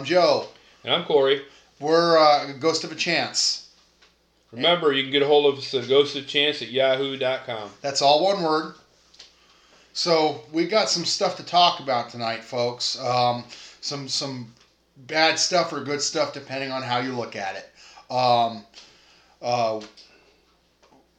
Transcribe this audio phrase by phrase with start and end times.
[0.00, 0.46] I'm Joe.
[0.82, 1.42] And I'm Corey.
[1.78, 3.68] We're uh, Ghost of a Chance.
[4.50, 7.70] Remember, you can get a hold of us at ghostofchance at yahoo.com.
[7.82, 8.76] That's all one word.
[9.92, 12.98] So we got some stuff to talk about tonight, folks.
[12.98, 13.44] Um,
[13.82, 14.54] some some
[14.96, 17.70] bad stuff or good stuff, depending on how you look at it.
[18.10, 18.64] Um,
[19.42, 19.82] uh,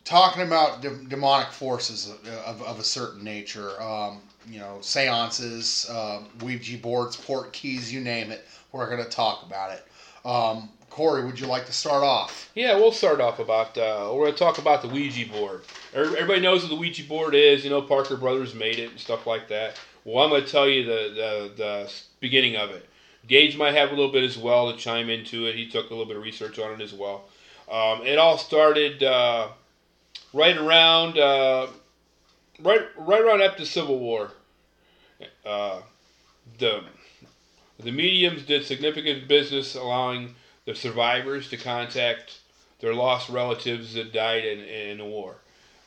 [0.05, 3.79] talking about de- demonic forces of, of, of a certain nature.
[3.79, 8.45] Um, you know, seances, uh, Ouija boards, port keys, you name it.
[8.71, 9.87] We're going to talk about it.
[10.25, 12.49] Um, Corey, would you like to start off?
[12.53, 15.61] Yeah, we'll start off about, uh, we're going to talk about the Ouija board.
[15.93, 17.63] Everybody knows what the Ouija board is.
[17.63, 19.79] You know, Parker Brothers made it and stuff like that.
[20.03, 22.87] Well, I'm going to tell you the, the, the beginning of it.
[23.27, 25.55] Gage might have a little bit as well to chime into it.
[25.55, 27.25] He took a little bit of research on it as well.
[27.71, 29.49] Um, it all started uh,
[30.33, 31.67] right around uh,
[32.61, 34.31] right right around after the Civil War.
[35.45, 35.81] Uh,
[36.57, 36.83] the
[37.79, 42.39] the mediums did significant business allowing the survivors to contact
[42.79, 45.35] their lost relatives that died in, in the war.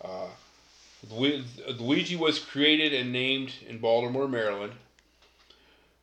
[0.02, 0.28] Uh,
[1.10, 4.72] Ouija was created and named in Baltimore, Maryland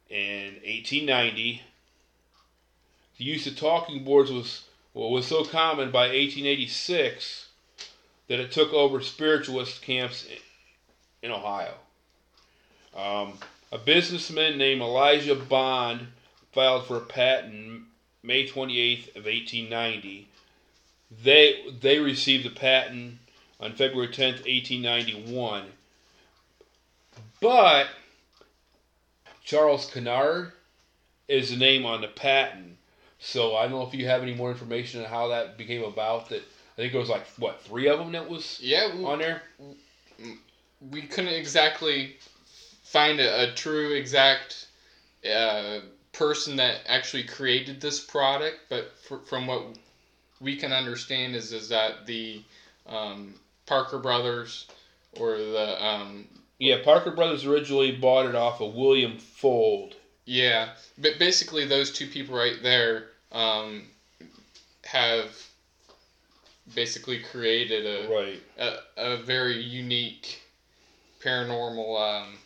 [0.10, 1.64] in 1890.
[3.18, 7.48] The use of talking boards was well, was so common by 1886
[8.28, 10.28] that it took over spiritualist camps
[11.22, 11.74] in, Ohio.
[12.96, 13.34] Um,
[13.72, 16.08] a businessman named Elijah Bond
[16.52, 17.84] filed for a patent
[18.24, 20.28] May 28th of 1890.
[21.24, 23.18] They they received the patent
[23.60, 25.66] on February 10th, 1891.
[27.40, 27.88] But
[29.44, 30.52] Charles Kennard
[31.28, 32.78] is the name on the patent.
[33.20, 36.30] So I don't know if you have any more information on how that became about.
[36.30, 39.44] That I think it was like what three of them that was Yeah, on there.
[40.90, 42.16] We couldn't exactly
[42.84, 44.68] find a, a true exact
[45.30, 45.80] uh,
[46.14, 49.64] person that actually created this product, but fr from what
[50.40, 52.42] we can understand is is that the
[52.88, 54.66] um, Parker brothers
[55.20, 56.28] or the um,
[56.58, 59.94] Yeah, Parker Brothers originally bought it off of William Fuld.
[60.26, 63.88] yeah, but basically those two people right there um,
[64.84, 65.30] have
[66.74, 68.42] basically created a, Right.
[68.58, 70.41] a, a very unique
[71.24, 72.38] paranormal um,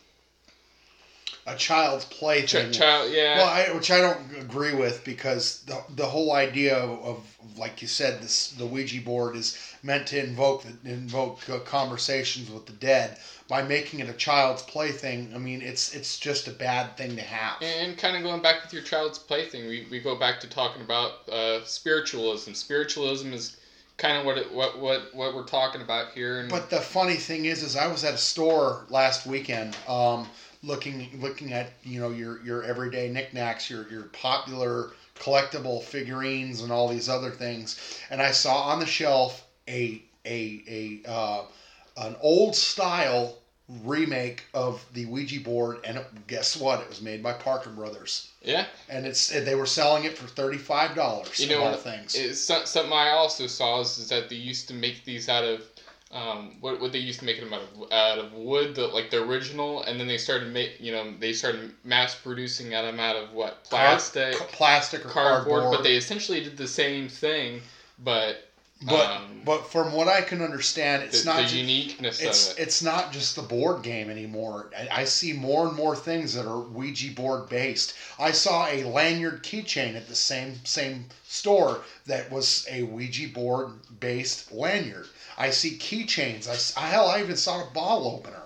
[1.46, 2.72] A child's play ch- thing.
[2.72, 3.12] child.
[3.12, 7.36] Yeah, Well, I, which I don't agree with because the, the whole idea of, of,
[7.56, 12.66] like you said, this the Ouija board is meant to invoke invoke uh, conversations with
[12.66, 13.18] the dead.
[13.48, 17.22] By making it a child's plaything, I mean it's it's just a bad thing to
[17.22, 17.62] have.
[17.62, 20.82] And kind of going back with your child's plaything, we, we go back to talking
[20.82, 22.52] about uh, spiritualism.
[22.54, 23.55] Spiritualism is
[23.96, 26.40] kind of what it, what what what we're talking about here.
[26.40, 30.28] And But the funny thing is, is I was at a store last weekend, um,
[30.62, 36.70] looking looking at you know your your everyday knickknacks, your your popular collectible figurines, and
[36.70, 40.62] all these other things, and I saw on the shelf a a
[41.06, 41.44] a uh,
[41.96, 43.38] an old style
[43.82, 46.80] remake of the Ouija board, and it, guess what?
[46.80, 50.58] It was made by Parker Brothers, yeah, and it's they were selling it for thirty
[50.58, 51.40] five dollars.
[51.40, 52.14] you know what- things.
[52.14, 55.62] it's something I also saw is, is that they used to make these out of
[56.12, 59.10] um, what what they used to make them out of out of wood, the, like
[59.10, 63.16] the original, and then they started make you know they started mass producing them out
[63.16, 67.60] of what plastic, Car- plastic or cardboard, cardboard, but they essentially did the same thing,
[67.98, 68.45] but
[68.82, 72.58] But um, but from what I can understand, it's the not ju- uniqueness it's of
[72.58, 72.62] it.
[72.62, 74.70] it's not just the board game anymore.
[74.76, 77.94] I, I see more and more things that are Ouija board based.
[78.18, 83.72] I saw a lanyard keychain at the same same store that was a Ouija board
[83.98, 85.08] based lanyard.
[85.38, 86.76] I see keychains.
[86.76, 88.42] I hell, I even saw a bottle opener.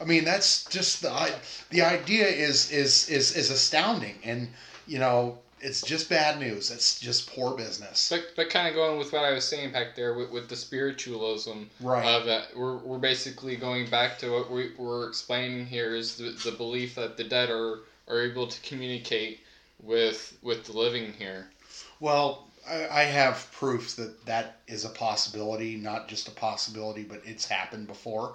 [0.00, 1.32] I mean, that's just the I,
[1.70, 4.48] the idea is is is is astounding, and
[4.86, 6.70] you know, it's just bad news.
[6.70, 8.08] It's just poor business.
[8.10, 10.56] But, but kind of going with what I was saying back there with, with the
[10.56, 12.04] spiritualism Right.
[12.04, 16.30] of it, we're, we're basically going back to what we, we're explaining here is the,
[16.44, 19.40] the belief that the dead are, are able to communicate
[19.82, 21.48] with with the living here.
[22.00, 27.20] Well, I, I have proof that that is a possibility, not just a possibility, but
[27.24, 28.34] it's happened before.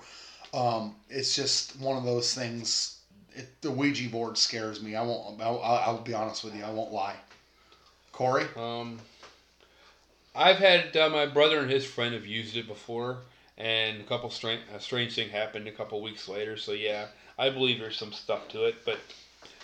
[0.53, 2.96] Um, it's just one of those things.
[3.37, 4.95] It, the Ouija board scares me.
[4.95, 5.41] I won't.
[5.41, 6.63] I'll, I'll be honest with you.
[6.63, 7.15] I won't lie.
[8.11, 8.47] Corey.
[8.55, 8.99] Um,
[10.35, 13.19] I've had uh, my brother and his friend have used it before,
[13.57, 16.57] and a couple strange, a strange thing happened a couple weeks later.
[16.57, 17.07] So yeah,
[17.37, 18.75] I believe there's some stuff to it.
[18.85, 18.99] But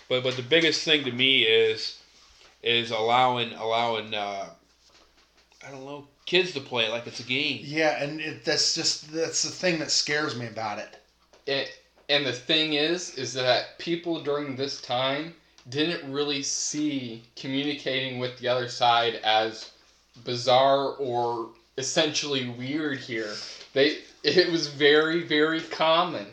[0.08, 2.00] but but the biggest thing to me is
[2.62, 4.50] is allowing allowing uh,
[5.66, 7.60] I don't know kids to play it like it's a game.
[7.62, 10.96] Yeah, and it, that's just that's the thing that scares me about it.
[11.46, 11.70] It,
[12.08, 15.34] and the thing is, is that people during this time
[15.68, 19.70] didn't really see communicating with the other side as
[20.24, 21.48] bizarre or
[21.78, 23.32] essentially weird here.
[23.72, 26.26] They it was very very common.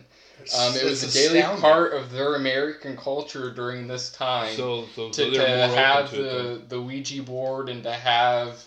[0.57, 1.61] Um, it was a daily astounding.
[1.61, 6.19] part of their American culture during this time So so, to, so to have open
[6.19, 6.33] to it.
[6.33, 6.53] then.
[6.69, 8.63] the, the Ouija board and to have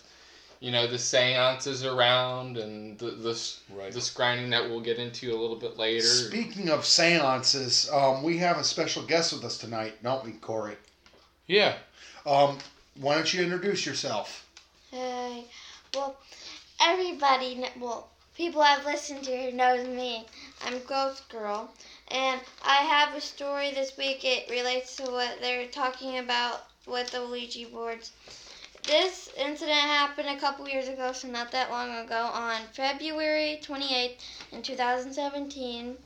[0.65, 3.93] you know the seances around and the the, s- Right.
[3.93, 6.01] the scrying that we'll get into a little bit later.
[6.07, 10.75] Speaking of seances, um, we have a special guest with us tonight, don't we, Corey?
[11.45, 11.75] Yeah.
[12.25, 12.57] Um,
[12.99, 14.47] why don't you introduce yourself?
[14.89, 15.45] Hey,
[15.93, 16.17] well,
[16.81, 20.25] everybody, well, people I've listened to knows me.
[20.65, 21.69] I'm Ghost Girl,
[22.07, 24.25] and I have a story this week.
[24.25, 28.11] It relates to what they're talking about with the Ouija boards.
[28.85, 34.17] This incident happened a couple years ago, so not that long ago, on February 28th
[34.51, 35.97] in 2017,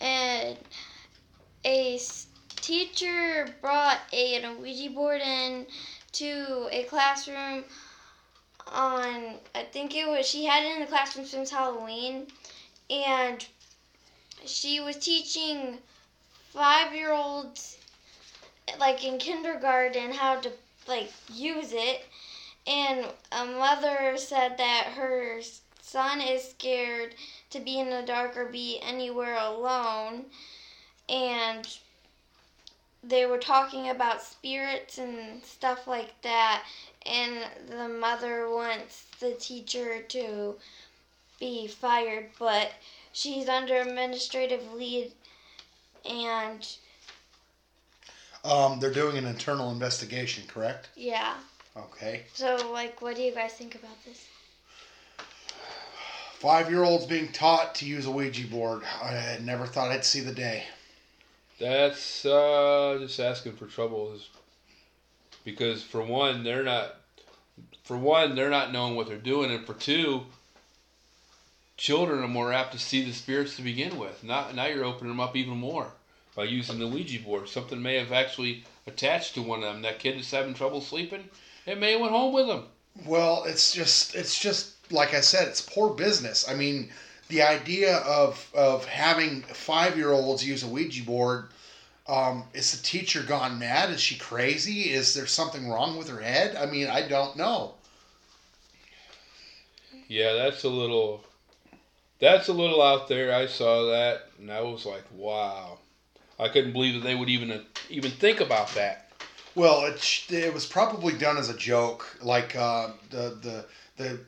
[0.00, 0.56] and
[1.64, 2.00] a
[2.56, 5.66] teacher brought a, an Ouija board in
[6.12, 7.64] to a classroom
[8.66, 12.28] on I think it was she had it in the classroom since Halloween.
[12.88, 13.44] And
[14.46, 15.78] she was teaching
[16.52, 17.76] five year olds
[18.78, 20.50] like in kindergarten how to
[20.86, 22.04] like use it.
[22.66, 25.40] And a mother said that her
[25.80, 27.14] son is scared
[27.50, 30.26] to be in the dark or be anywhere alone.
[31.08, 31.66] And
[33.02, 36.64] they were talking about spirits and stuff like that.
[37.06, 40.56] And the mother wants the teacher to
[41.38, 42.72] be fired, but
[43.12, 45.12] she's under administrative leave.
[46.04, 46.66] And
[48.44, 50.88] Um, they're doing an internal investigation, correct?
[50.96, 51.34] yeah.
[51.76, 52.22] Okay.
[52.34, 54.26] So like what do you guys think about this?
[56.38, 58.82] Five year olds being taught to use a Ouija board.
[59.02, 60.64] I never thought I'd see the day.
[61.60, 64.30] That's uh, just asking for trouble, is
[65.44, 66.96] because for one, they're not.
[67.84, 70.22] For one, they're not knowing what they're doing, and for two,
[71.76, 74.24] children are more apt to see the spirits to begin with.
[74.24, 75.92] Now, now you're opening them up even more
[76.40, 77.46] by using the Ouija board.
[77.50, 79.82] Something may have actually attached to one of them.
[79.82, 81.28] That kid is having trouble sleeping.
[81.66, 82.64] It may have went home with them.
[83.04, 86.48] Well, it's just it's just like I said, it's poor business.
[86.48, 86.90] I mean,
[87.28, 91.50] the idea of of having five year olds use a Ouija board.
[92.08, 93.90] Um, is the teacher gone mad?
[93.90, 94.94] Is she crazy?
[94.94, 96.56] Is there something wrong with her head?
[96.56, 97.74] I mean, I don't know.
[100.08, 101.22] Yeah, that's a little.
[102.18, 103.34] That's a little out there.
[103.34, 105.80] I saw that, and I was like, "Wow!"
[106.40, 109.10] I couldn't believe that they would even even think about that.
[109.54, 112.18] Well, it, it was probably done as a joke.
[112.22, 113.64] Like uh, the the
[113.96, 114.20] the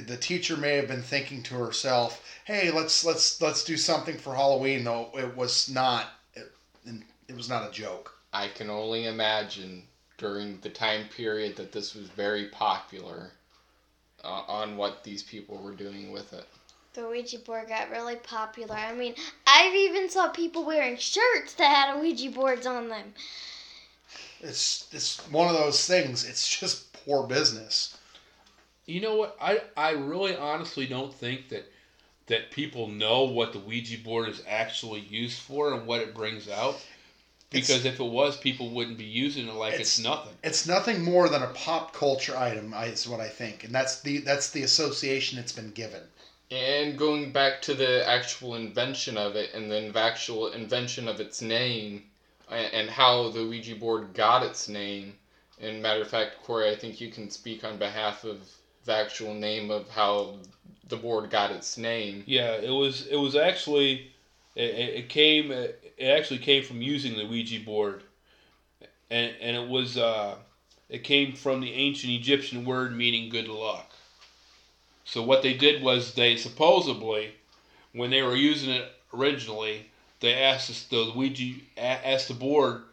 [0.00, 4.34] the teacher may have been thinking to herself, "Hey, let's let's let's do something for
[4.34, 6.06] Halloween." Though it was not.
[6.34, 6.52] It,
[7.28, 8.14] it was not a joke.
[8.32, 9.84] I can only imagine
[10.18, 13.30] during the time period that this was very popular
[14.22, 16.46] uh, on what these people were doing with it.
[16.94, 18.76] The Ouija board got really popular.
[18.76, 19.16] I mean,
[19.48, 23.12] I've even saw people wearing shirts that had Ouija boards on them.
[24.40, 26.24] It's it's one of those things.
[26.24, 27.96] It's just poor business.
[28.86, 29.36] You know what?
[29.40, 31.70] I I really honestly don't think that
[32.26, 36.48] that people know what the Ouija board is actually used for and what it brings
[36.48, 36.80] out.
[37.50, 40.32] Because if it was, people wouldn't be using it like it's, It's- nothing.
[40.42, 42.72] It's nothing more than a pop culture item.
[42.74, 46.02] Is what I think, and that's the that's the association it's been given.
[46.54, 51.18] And going back to the actual invention of it and then the actual invention of
[51.18, 52.04] its name
[52.48, 55.18] and how the Ouija board got its name.
[55.60, 58.38] And matter of fact, Corey, I think you can speak on behalf of
[58.84, 60.36] the actual name of how
[60.88, 62.22] the board got its name.
[62.26, 64.12] Yeah, it was it was actually
[64.54, 68.04] it, it came it actually came from using the Ouija board,
[69.10, 70.36] and and it was uh,
[70.88, 73.93] it came from the ancient Egyptian word meaning good luck.
[75.04, 77.32] So what they did was they supposedly,
[77.92, 79.86] when they were using it originally,
[80.20, 82.84] they asked us, the Ouija asked the board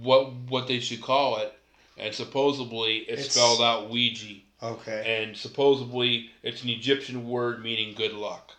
[0.00, 1.52] what what they should call it,
[1.98, 5.04] and supposedly it It's- spelled out Ouija, Okay.
[5.22, 8.52] and supposedly it's an Egyptian word meaning good luck.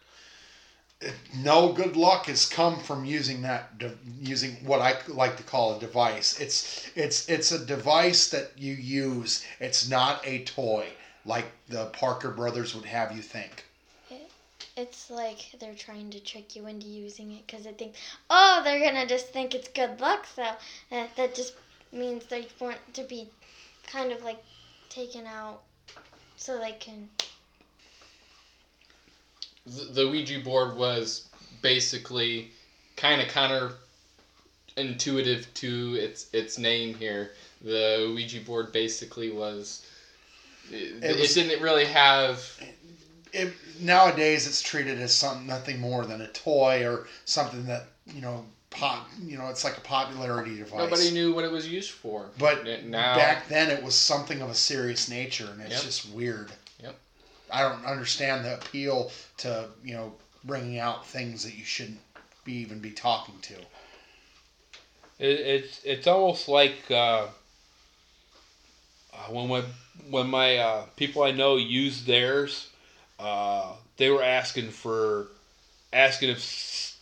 [1.34, 5.76] no good luck has come from using that de- using what I like to call
[5.76, 6.40] a device.
[6.40, 9.44] It's it's it's a device that you use.
[9.60, 10.88] It's not a toy
[11.26, 13.66] like the Parker brothers would have you think.
[14.78, 17.94] It's like they're trying to trick you into using it because they think,
[18.30, 20.28] oh, they're gonna just think it's good luck.
[20.36, 21.54] So uh, that just
[21.94, 23.30] means they want to be
[23.88, 24.40] kind of like
[24.90, 25.62] taken out
[26.36, 27.08] so they can.
[29.66, 31.30] The, the Ouija board was
[31.62, 32.52] basically
[32.98, 33.76] kind of counter
[34.76, 37.32] intuitive to its its name here.
[37.62, 39.86] The Ouija board basically was.
[40.72, 42.58] It, It it didn't really have
[43.34, 48.22] It, nowadays, it's treated as some nothing more than a toy or something that you
[48.22, 49.08] know pop.
[49.22, 50.78] You know, it's like a popularity device.
[50.78, 52.30] nobody knew what it was used for.
[52.38, 55.84] But N- now back then, it was something of a serious nature, and it's Yep.
[55.84, 56.52] just weird.
[56.82, 56.96] Yep.
[57.52, 62.00] I don't understand the appeal to you know bringing out things that you shouldn't
[62.44, 63.54] be even be talking to.
[65.18, 67.28] It, it's it's almost like uh,
[69.14, 69.64] uh, when my
[70.10, 72.70] when my uh, people I know used theirs,
[73.20, 75.28] uh, they were asking for
[75.94, 76.96] asking if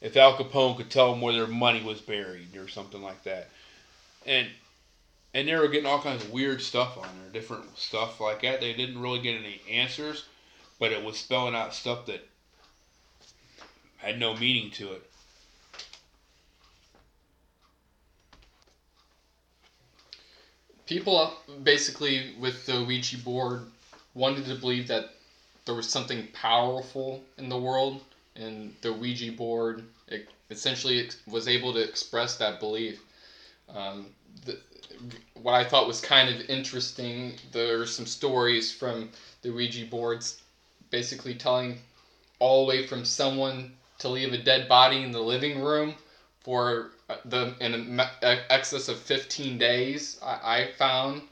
[0.00, 3.48] if Al Capone could tell them where their money was buried or something like that,
[4.26, 4.48] and
[5.32, 8.60] and they were getting all kinds of weird stuff on there, different stuff like that.
[8.60, 10.24] They didn't really get any answers,
[10.78, 12.26] but it was spelling out stuff that
[13.96, 15.10] had no meaning to it.
[20.86, 23.66] People basically with the Ouija board
[24.14, 25.10] wanted to believe that
[25.64, 28.02] there was something powerful in the world,
[28.36, 29.84] and the Ouija board
[30.50, 33.02] essentially was able to express that belief.
[33.74, 34.10] Um,
[34.44, 34.58] the,
[35.42, 39.10] what I thought was kind of interesting, there are some stories from
[39.42, 40.42] the Ouija boards
[40.90, 41.78] basically telling
[42.38, 45.94] all the way from someone to leave a dead body in the living room
[46.44, 48.00] for uh, the in
[48.50, 51.22] excess of 15 days I, I found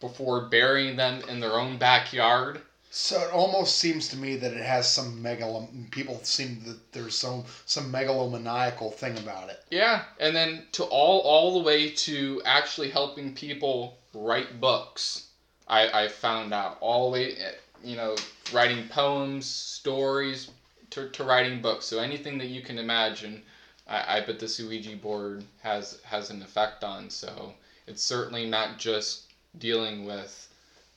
[0.00, 2.60] before burying them in their own backyard
[2.92, 5.68] So it almost seems to me that it has some megalo.
[5.92, 9.62] People seem that there's some some megalomaniacal thing about it.
[9.70, 15.28] yeah and then to all all the way to actually helping people write books
[15.68, 17.52] i i found out all the way eh,
[17.84, 18.16] you know
[18.52, 20.50] writing poems stories
[20.90, 23.42] to, to writing books so anything that you can imagine
[23.90, 27.54] I, I bet the Ouija board has has an effect on so
[27.86, 29.22] it's certainly not just
[29.58, 30.48] dealing with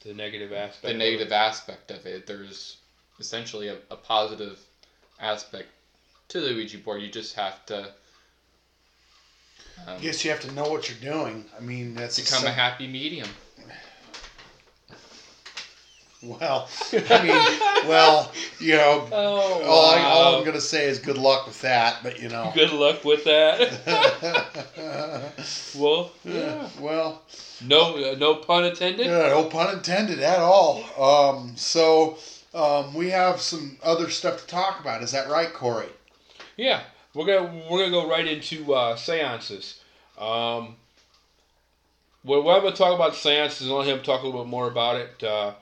[0.03, 0.81] The negative aspect.
[0.83, 0.97] the of it.
[0.99, 2.27] negative aspect of it.
[2.27, 2.77] There's
[3.19, 4.59] essentially a, a positive
[5.19, 5.69] aspect
[6.29, 7.01] to the Ouija board.
[7.01, 7.89] You just have to
[9.87, 11.45] um, I guess you have to know what you're doing.
[11.57, 13.27] I mean, that's become a sim- happy medium.
[16.23, 16.69] Well.
[16.91, 21.45] I mean, well, you know, Oh, all, I, all I'm gonna say is good luck
[21.47, 21.97] with that.
[22.03, 22.51] But you know.
[22.53, 23.71] Good luck with that.
[25.75, 27.21] well, Yeah, well,
[27.65, 29.05] no, uh, no pun intended.
[29.07, 30.83] yeah, no pun intended at all.
[30.99, 32.17] Um, so
[32.53, 35.01] um, we have some other stuff to talk about.
[35.03, 35.89] Is that right, Corey?
[36.57, 36.81] Yeah,
[37.13, 39.79] we're gonna we're gonna go right into uh, seances.
[40.17, 40.75] Um,
[42.23, 44.67] what, what I'm gonna talk about seances and let him talk a little bit more
[44.69, 45.23] about it.
[45.23, 45.53] Uh,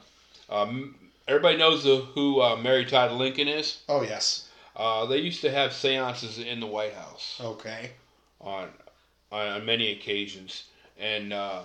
[0.51, 0.95] um,
[1.27, 3.79] everybody knows the, who uh, Mary Todd Lincoln is.
[3.89, 4.47] Oh yes.
[4.75, 7.91] Uh, they used to have seances in the White House Okay.
[8.39, 8.69] on
[9.31, 10.65] on, many occasions,
[10.99, 11.61] and uh,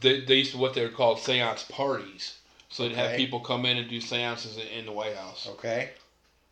[0.00, 2.38] they, they used to what they were called seance parties.
[2.68, 5.48] So they'd have people come in and do seances in, in the White House.
[5.52, 5.90] Okay.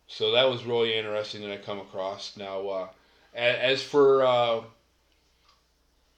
[0.07, 2.35] So that was really interesting that I come across.
[2.35, 2.87] Now, uh,
[3.35, 4.61] a- as for uh,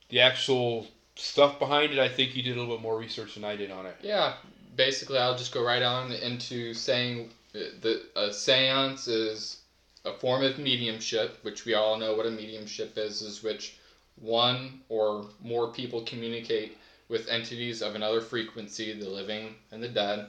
[0.10, 0.88] the actual
[1.22, 3.72] stuff behind it, I think you did a little bit more research than I did
[3.72, 3.96] on it.
[4.02, 4.34] Yeah,
[4.76, 9.58] basically, I'll just go right on into saying that a seance is
[10.06, 13.78] a form of mediumship, which we all know what a mediumship is, is which
[14.16, 16.78] one or more people communicate
[17.10, 20.28] with entities of another frequency, the living and the dead,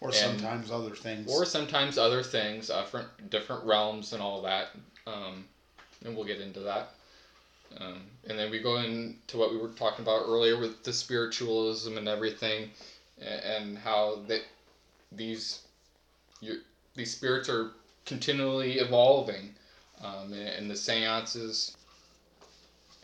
[0.00, 1.30] Or And- sometimes other things.
[1.30, 4.70] or sometimes other things, uh, different different realms and all that.
[5.06, 5.48] Um,
[6.04, 6.94] and we'll get into that.
[7.76, 11.96] Um, and then we go into what we were talking about earlier with the spiritualism
[11.96, 12.70] and everything,
[13.20, 14.42] and, how that
[15.12, 15.62] these
[16.94, 17.72] these spirits are
[18.04, 19.54] continually evolving,
[20.02, 21.76] um, and, and the seances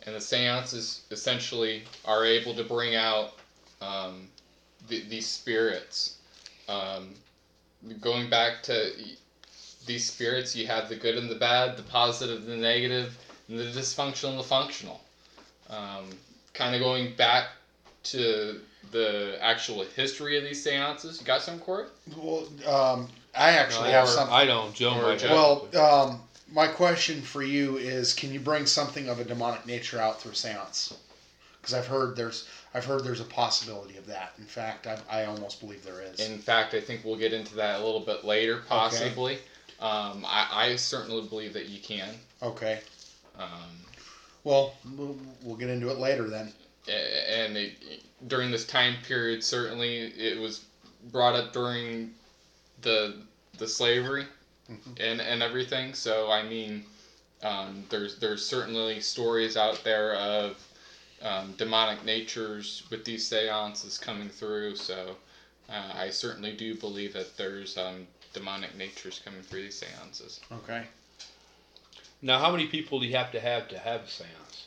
[0.05, 3.33] and the seances essentially are able to bring out
[3.81, 4.27] um,
[4.87, 6.17] the, these spirits.
[6.69, 7.13] Um,
[8.01, 8.91] going back to
[9.85, 13.17] these spirits, you have the good and the bad, the positive and the negative,
[13.49, 15.01] and the dysfunctional and the functional.
[15.69, 16.09] Um,
[16.53, 17.49] kind of going back
[18.03, 18.59] to
[18.91, 21.19] the actual history of these seances.
[21.19, 21.87] You got some, Corey?
[22.15, 24.33] Well, um, I actually No, have or- something.
[24.35, 24.73] I don't.
[24.73, 26.21] Joe or might Well, um,
[26.51, 30.33] my question for you is: Can you bring something of a demonic nature out through
[30.33, 30.93] seance?
[31.59, 34.33] Because I've heard there's, I've heard there's a possibility of that.
[34.37, 36.19] In fact, I, I almost believe there is.
[36.19, 39.39] In fact, I think we'll get into that a little bit later, possibly.
[39.79, 42.07] Um, I, I certainly believe that you can.
[42.43, 42.79] okay.
[43.39, 43.85] Um,
[44.43, 46.53] Well, we'll, we'll get into it later then.
[46.87, 47.73] and it,
[48.27, 50.61] during this time period, certainly it was
[51.11, 52.13] brought up during
[52.81, 53.15] the
[53.57, 54.25] the slavery
[54.69, 54.99] Mhm.
[54.99, 55.93] and and everything.
[55.93, 56.85] So I mean,
[57.41, 60.57] um, there's there's certainly stories out there of
[61.21, 64.75] um, demonic natures with these seances coming through.
[64.75, 65.15] So
[65.69, 70.39] uh, I certainly do believe that there's um, demonic natures coming through these seances.
[70.51, 70.85] Okay.
[72.25, 74.31] Now, how many people do you have to have to have a seance?
[74.51, 74.65] Is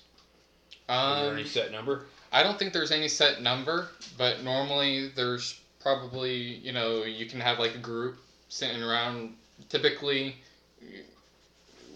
[0.87, 2.07] there Um, any set number?
[2.31, 7.41] I don't think there's any set number, but normally there's probably, you know, you can
[7.41, 9.37] have like a group sitting around.
[9.71, 10.37] Typically,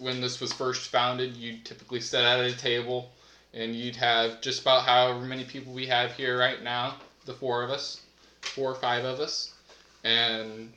[0.00, 3.12] when this was first founded, you'd typically sit at a table
[3.54, 7.62] and you'd have just about however many people we have here right now, the four
[7.62, 8.00] of us,
[8.40, 9.54] four or five of us,
[10.02, 10.72] and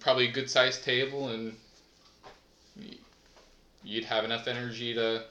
[0.00, 1.56] probably a good sized table, and
[3.86, 5.22] you'd have enough energy to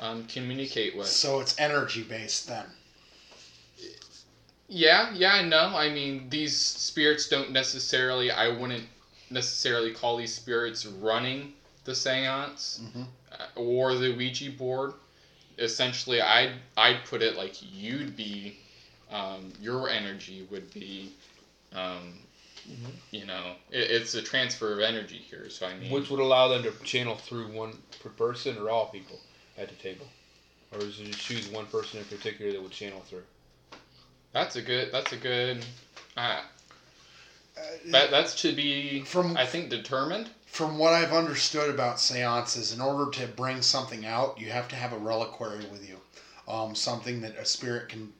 [0.00, 1.06] um, communicate with.
[1.06, 2.64] So it's energy based then.
[4.68, 5.76] Yeah, yeah, I know.
[5.76, 8.30] I mean, these spirits don't necessarily.
[8.30, 8.88] I wouldn't
[9.30, 11.52] necessarily call these spirits running
[11.84, 13.06] the seance Mhm.
[13.32, 14.94] uh, or the Ouija board.
[15.58, 18.56] Essentially, I'd I'd put it like you'd be,
[19.10, 21.12] um, your energy would be,
[21.72, 22.23] um,
[23.10, 25.48] you know, it, it's a transfer of energy here.
[25.50, 28.86] So I mean, Which would allow them to channel through one per person or all
[28.86, 29.18] people
[29.58, 30.06] at the table?
[30.72, 33.22] Or is it just choose one person in particular that would channel through?
[34.32, 34.90] that's a good.
[34.92, 35.64] That's a good.
[36.16, 36.40] Uh,
[37.56, 39.02] Uh, that that's to be.
[39.02, 40.30] From- I think determined.
[40.46, 44.76] From what I've understood about seances, in order to bring something out, you have to
[44.76, 46.00] have a reliquary with you,
[46.46, 48.12] um, something that a spirit can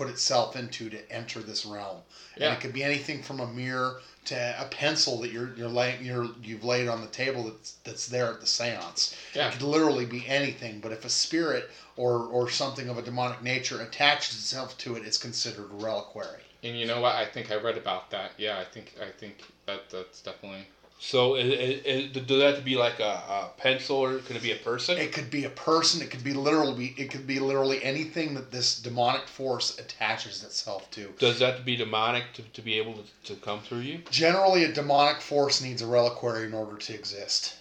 [0.00, 1.98] put itself into to enter this realm.
[2.36, 6.02] And it could be anything from a mirror to a pencil that you're you're laying
[6.02, 9.14] you're you've laid on the table that's that's there at the seance.
[9.34, 9.48] Yeah.
[9.48, 13.42] It could literally be anything, but if a spirit or or something of a demonic
[13.42, 16.44] nature attaches itself to it, it's considered a reliquary.
[16.62, 17.14] And you know what?
[17.14, 18.30] I think I read about that.
[18.38, 20.66] Yeah, I think I think that that's definitely.
[21.02, 24.36] So, it, it, it, does that have to be like a, a pencil or could
[24.36, 24.98] it be a person?
[24.98, 26.02] It could be a person.
[26.02, 26.94] It could be literally.
[26.98, 31.14] It could be literally anything that this demonic force attaches itself to.
[31.18, 34.02] Does that have to be demonic to, to be able to, to come through you?
[34.10, 37.54] Generally, a demonic force needs a reliquary in order to exist.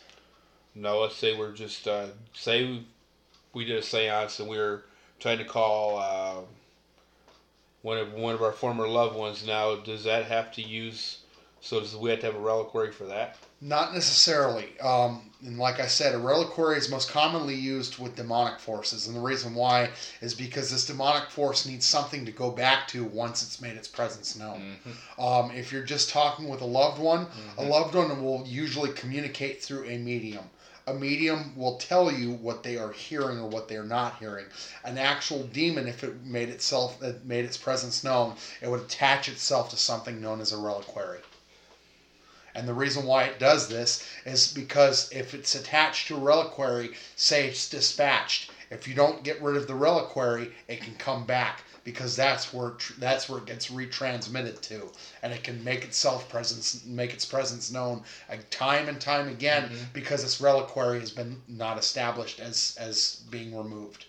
[0.76, 2.88] No, let's say we're just uh, say we,
[3.54, 4.84] we did a séance and we were
[5.22, 6.42] trying to call uh,
[7.84, 9.48] one of one of our former loved ones.
[9.48, 11.20] Now, does that have to use?
[11.62, 13.36] So does we have to have a reliquary for that?
[13.62, 14.80] Not necessarily.
[14.80, 19.16] Um, and like I said, a reliquary is most commonly used with demonic forces, and
[19.16, 19.90] the reason why
[20.22, 23.88] is because this demonic force needs something to go back to once it's made its
[23.88, 24.80] presence known.
[24.86, 25.22] Mhm.
[25.22, 27.70] Um, if you're just talking with a loved one, a Mhm.
[27.70, 30.50] loved one will usually communicate through a medium.
[30.88, 34.46] A medium will tell you what they are hearing or what they are not hearing.
[34.84, 39.30] An actual demon, if it made itself it made its presence known, it would attach
[39.30, 41.20] itself to something known as a reliquary.
[42.60, 46.92] And the reason why it does this is because if it's attached to a reliquary,
[47.16, 51.64] say it's dispatched, if you don't get rid of the reliquary, it can come back
[51.86, 54.92] because that's where that's where it gets retransmitted to,
[55.24, 59.70] and it can make itself presence make its presence known uh, time and time again
[59.70, 59.94] Mhm.
[59.94, 64.04] because its reliquary has been not established as as being removed.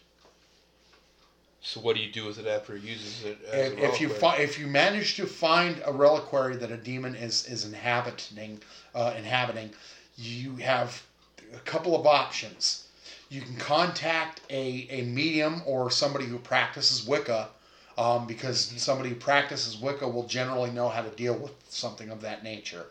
[1.63, 3.39] So what do you do with it after it uses it?
[3.53, 7.15] As If, if you fi- if you manage to find a reliquary that a demon
[7.15, 8.61] is is inhabiting
[8.95, 9.71] uh, inhabiting,
[10.17, 11.03] you have
[11.55, 12.87] a couple of options.
[13.29, 17.49] You can contact a, a medium or somebody who practices Wicca,
[17.97, 22.21] um, because somebody who practices Wicca will generally know how to deal with something of
[22.23, 22.87] that nature.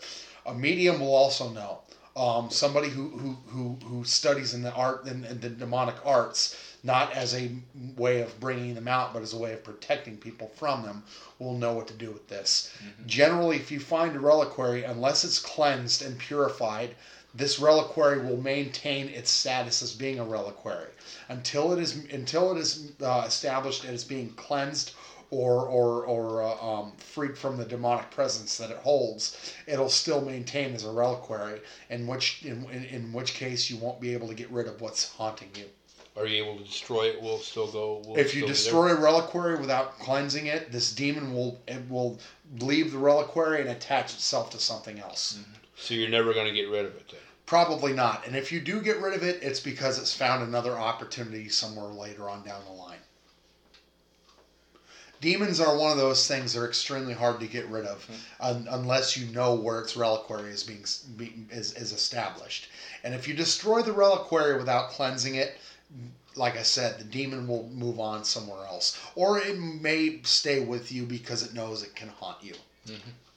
[0.45, 1.79] A medium will also know.
[2.15, 6.55] Um, somebody who, who, who, who studies in the art in, in the demonic arts,
[6.83, 7.51] not as a
[7.97, 11.03] way of bringing them out, but as a way of protecting people from them,
[11.37, 12.71] will know what to do with this.
[13.05, 16.95] Generally, if you find a reliquary, unless it's cleansed and purified,
[17.33, 20.89] this reliquary will maintain its status as being a reliquary
[21.27, 24.93] until it is until it is uh, established as being cleansed
[25.31, 29.53] or or or uh, um, freed from the demonic presence that it holds.
[29.67, 34.01] It'll still maintain as a reliquary, in which in, in, in which case you won't
[34.01, 35.65] be able to get rid of what's haunting you.
[36.19, 37.21] Are you able to destroy it?
[37.21, 38.01] Will it still go?
[38.05, 42.19] Will If you still destroy a reliquary without cleansing it, this demon will it will
[42.60, 45.39] leave the reliquary and attach itself to something else.
[45.39, 45.51] Mm-hmm.
[45.75, 47.08] so you're never going to get rid of it.
[47.10, 47.19] Then.
[47.45, 48.27] Probably not.
[48.27, 51.88] And if you do get rid of it, it's because it's found another opportunity somewhere
[51.88, 52.99] later on down the line.
[55.21, 58.15] Demons are one of those things that are extremely hard to get rid of mm-hmm.
[58.39, 60.86] un- unless you know where its reliquary is being,
[61.17, 62.69] being is, is established.
[63.03, 65.58] And if you destroy the reliquary without cleansing it,
[66.35, 70.91] like I said, the demon will move on somewhere else, or it may stay with
[70.91, 72.53] you because it knows it can haunt you.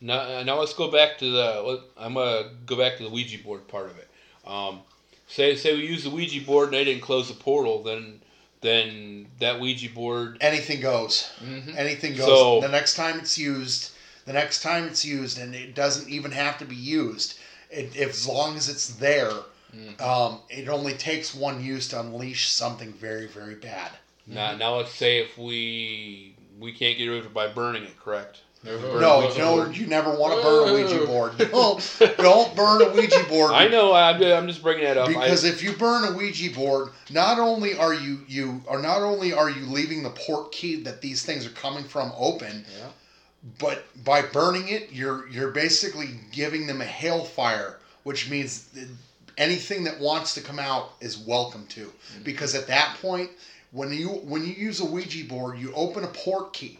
[0.01, 1.83] Now, uh, now let's go back to the.
[1.97, 4.09] I'm gonna go back to the Ouija board part of it.
[4.47, 4.81] Um,
[5.27, 8.21] say say we use the Ouija board and they didn't close the portal, then
[8.63, 10.39] then that Ouija board.
[10.41, 11.29] Anything goes.
[11.39, 12.27] hmm Anything goes.
[12.27, 13.91] So- the next time it's used,
[14.25, 17.39] the next time it's used, and it doesn't even have to be used.
[17.71, 19.33] It, if, as long as it's there,
[19.75, 20.01] Mhm.
[20.01, 23.91] um, it only takes one use to unleash something very, very bad.
[24.27, 27.99] Now now let's say if we we can't get rid of it by burning it,
[27.99, 28.39] correct?
[28.65, 29.77] No, Ouija no, board.
[29.77, 31.37] you never want to burn a Ouija board.
[31.51, 33.51] Don't, don't burn a Ouija board.
[33.51, 33.93] I know.
[33.93, 35.09] I'm, I'm just bringing that up.
[35.09, 39.03] I- Because if you burn a Ouija board, not only are you you are not
[39.03, 42.87] only are you leaving the port key that these things are coming from open, Yeah.
[43.59, 48.87] but by burning it, you're you're basically giving them a hailfire, which means that
[49.39, 51.87] anything that wants to come out is welcome to.
[51.87, 52.23] Mm-hmm.
[52.23, 53.31] Because at that point,
[53.71, 56.79] when you when you use a Ouija board, you open a port key.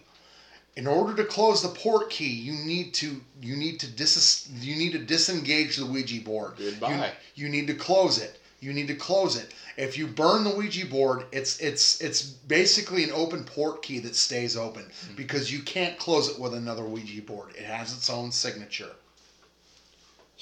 [0.75, 4.77] In order to close the port key, you need to you need to dis you
[4.77, 6.55] need to disengage the Ouija board.
[6.57, 7.13] Goodbye.
[7.35, 8.39] You, you need to close it.
[8.61, 9.53] You need to close it.
[9.77, 14.15] If you burn the Ouija board, it's it's it's basically an open port key that
[14.15, 15.17] stays open mm-hmm.
[15.17, 17.51] because you can't close it with another Ouija board.
[17.57, 18.93] It has its own signature.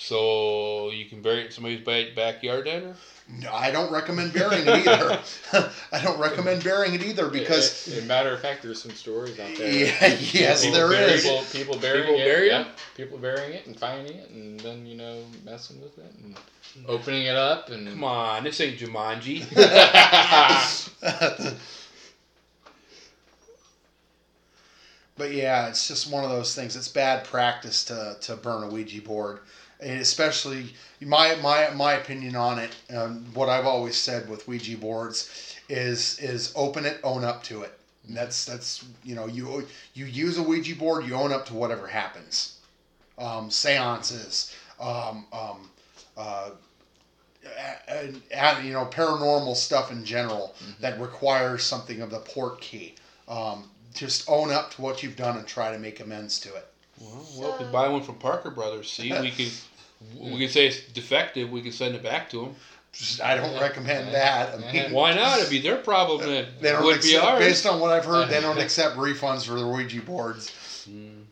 [0.00, 2.94] So you can bury it in somebody's ba- backyard then?
[3.38, 5.20] No, I don't recommend burying it either.
[5.92, 9.38] I don't recommend burying it either because as a matter of fact, there's some stories
[9.38, 9.70] out there.
[9.70, 11.22] yeah, yes, People there bury- is.
[11.22, 12.24] People, people burying People it.
[12.24, 12.60] bury yeah.
[12.62, 12.66] it?
[12.96, 16.84] People burying it and finding it, and then you know messing with it and mm-hmm.
[16.88, 17.86] opening it up and.
[17.86, 19.44] Come on, this ain't Jumanji.
[25.20, 26.74] But yeah, it's just one of those things.
[26.76, 29.40] It's bad practice to, to burn a Ouija board,
[29.83, 30.66] and especially
[31.01, 32.75] my my my opinion on it.
[32.95, 37.62] Um, what I've always said with Ouija boards is is open it, own up to
[37.62, 37.73] it.
[38.07, 41.55] And that's that's you know you you use a Ouija board, you own up to
[41.55, 42.57] whatever happens.
[43.19, 45.71] Um, seances, um, um,
[46.16, 46.51] uh,
[47.88, 52.95] a- a- you know, paranormal stuff in general that requires something of the port key.
[53.29, 56.66] Um, just own up to what you've done and try to make amends to it.
[56.99, 59.51] well, well, if we buy one from Parker Brothers, see, we could
[60.18, 61.50] we can say it's defective.
[61.50, 62.54] We can send it back to them.
[63.22, 64.54] I don't recommend that.
[64.54, 65.38] I mean, Why not?
[65.38, 66.20] It'd be their problem.
[66.20, 67.38] Then they don't would be accept, ours.
[67.38, 70.50] based on what I've heard, they don't accept refunds for the Ouija boards.
[70.90, 71.22] Mm.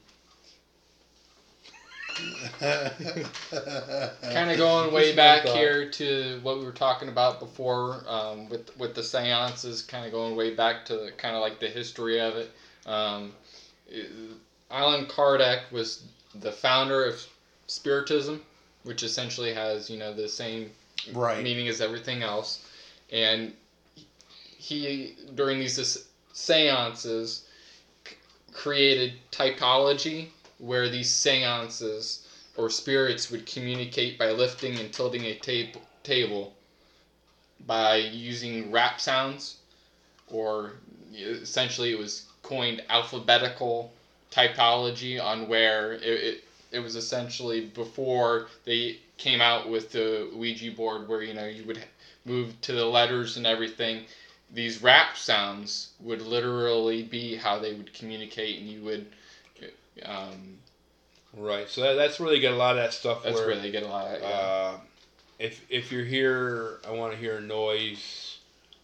[4.33, 8.77] kind of going way back here to what we were talking about before um, with
[8.79, 12.37] with the seances, kind of going way back to kind of like the history of
[12.37, 12.51] it.
[12.87, 13.33] Um,
[13.89, 14.11] it-
[14.71, 16.05] Allan Kardec was
[16.35, 17.25] the founder of
[17.69, 18.43] Spiritism,
[18.85, 20.71] which essentially has you know the same
[21.13, 21.43] Right.
[21.43, 22.59] meaning as everything else,
[23.11, 23.55] and
[24.57, 27.45] he during these seances
[28.07, 28.17] c-
[28.53, 35.81] created typology where these seances or spirits would communicate by lifting and tilting a tab-
[36.03, 36.53] table
[37.67, 39.57] by using rap sounds
[40.27, 40.73] or
[41.15, 43.93] essentially it was coined alphabetical
[44.31, 50.71] typology on where it, it, it was essentially before they came out with the Ouija
[50.73, 51.83] board where you know you would
[52.25, 54.05] move to the letters and everything
[54.53, 59.07] these rap sounds would literally be how they would communicate and you would
[60.05, 60.59] um,
[61.37, 61.69] Right.
[61.69, 63.23] So that, that's where they get a lot of that stuff.
[63.23, 64.29] that's where, where they get a lot of yeah.
[64.29, 64.77] Uh,
[65.39, 68.39] if if you're here, I want to hear a noise.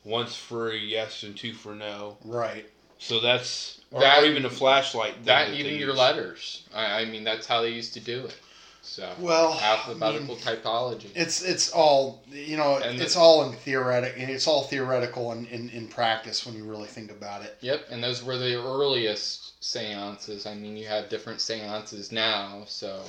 [0.04, 2.18] Once for yes and two for no.
[2.24, 2.66] Right.
[3.04, 5.14] So that's or, That- or even a flashlight.
[5.14, 5.98] thing that even your use.
[5.98, 8.34] letters I, I mean that's how they used to do it
[8.82, 12.76] so Well, alphabetical typology It's it's all you know.
[12.78, 14.14] And it's the- all in theoretic.
[14.16, 17.56] It's all theoretical in, in, in practice when you really think about it.
[17.60, 20.44] Yep, and those were the earliest seances.
[20.46, 23.02] I mean, you have different seances now, so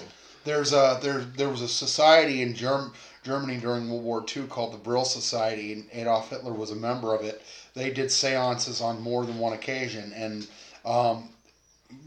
[0.46, 4.74] There's a there there was a society in Germ, Germany during World War II called
[4.74, 7.42] the Vril Society, and Adolf Hitler was a member of it.
[7.74, 10.48] They did seances on more than one occasion, and
[10.86, 11.30] um,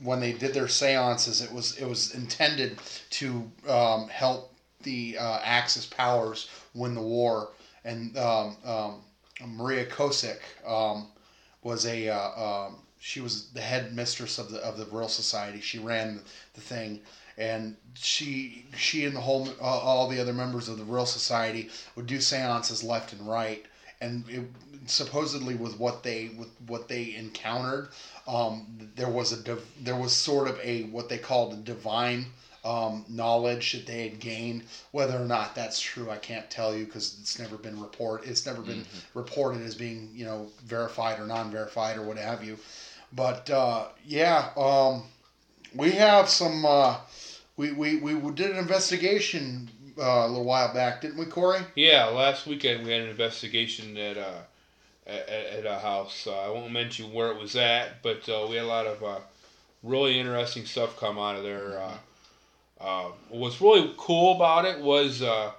[0.03, 2.79] when they did their seances, it was it was intended
[3.11, 7.51] to um, help the uh, Axis powers win the war.
[7.85, 9.03] And um, um,
[9.47, 11.09] Maria Kosick um,
[11.63, 12.77] was a uh, um,
[13.09, 15.63] she was the head mistress of the of the Vril Society.
[15.63, 16.21] She ran
[16.53, 17.01] the thing,
[17.39, 21.71] and she she and the whole uh, all the other members of the Vril Society
[21.97, 23.65] would do seances left and right,
[24.03, 24.43] and it,
[24.85, 27.89] supposedly with what they with what they encountered,
[28.27, 32.27] um, there was a div- there was sort of a what they called a divine
[32.63, 34.65] um, knowledge that they had gained.
[34.91, 38.27] Whether or not that's true, I can't tell you because it's never been report.
[38.27, 42.59] It's never been reported as being you know verified or non-verified or what have you.
[43.13, 45.05] But uh, yeah, um,
[45.75, 46.65] we have some.
[46.65, 46.97] Uh,
[47.57, 51.61] we, we we did an investigation uh, a little while back, didn't we, Corey?
[51.75, 54.41] Yeah, last weekend we had an investigation at uh,
[55.07, 56.27] at, at a house.
[56.27, 59.03] Uh, I won't mention where it was at, but uh, we had a lot of
[59.03, 59.19] uh,
[59.83, 61.81] really interesting stuff come out of there.
[61.81, 61.95] Uh,
[62.81, 65.51] uh, what's really cool about it was uh,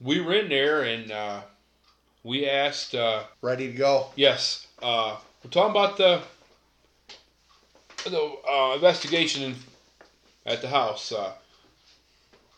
[0.00, 1.40] we were in there and uh,
[2.24, 2.94] we asked.
[2.94, 4.06] Uh, Ready to go?
[4.16, 6.22] yes, uh, we're talking about the
[8.10, 9.54] the uh, investigation
[10.46, 11.12] at the house.
[11.12, 11.32] Uh,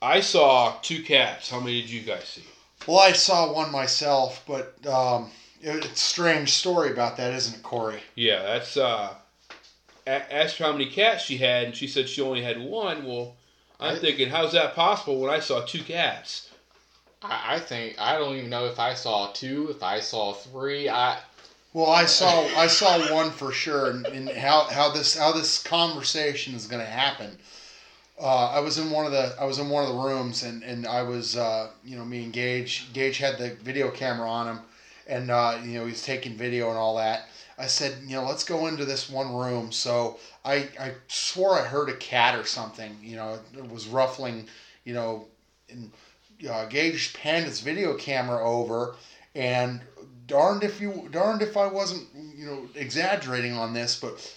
[0.02, 1.50] I saw two cats.
[1.50, 2.44] How many did you guys see?
[2.86, 5.30] Well, I saw one myself, but um,
[5.62, 8.00] it, it's a strange story about that, isn't it, Corey?
[8.14, 9.14] Yeah, that's uh.
[10.06, 13.06] a- Asked her how many cats she had, and she said she only had one.
[13.06, 13.34] Well,
[13.80, 16.50] I'm I- thinking, how's that possible when I saw two cats?
[17.22, 20.90] I, I think I don't even know if I saw two, if I saw three.
[20.90, 21.18] I
[21.74, 25.60] Well, I saw I saw one for sure, and, and how, how this how this
[25.60, 27.36] conversation is going to happen.
[28.16, 30.62] Uh, I was in one of the I was in one of the rooms, and
[30.62, 34.46] and I was uh, you know me and Gage Gage had the video camera on
[34.46, 34.60] him,
[35.08, 37.26] and uh, you know he's taking video and all that.
[37.58, 39.72] I said you know let's go into this one room.
[39.72, 42.96] So I I swore I heard a cat or something.
[43.02, 44.46] You know it was ruffling.
[44.84, 45.26] You know,
[45.68, 45.90] and
[46.48, 48.94] uh, Gage panned his video camera over,
[49.34, 49.80] and
[50.26, 52.06] darned if you darned if I wasn't
[52.36, 54.34] you know exaggerating on this, but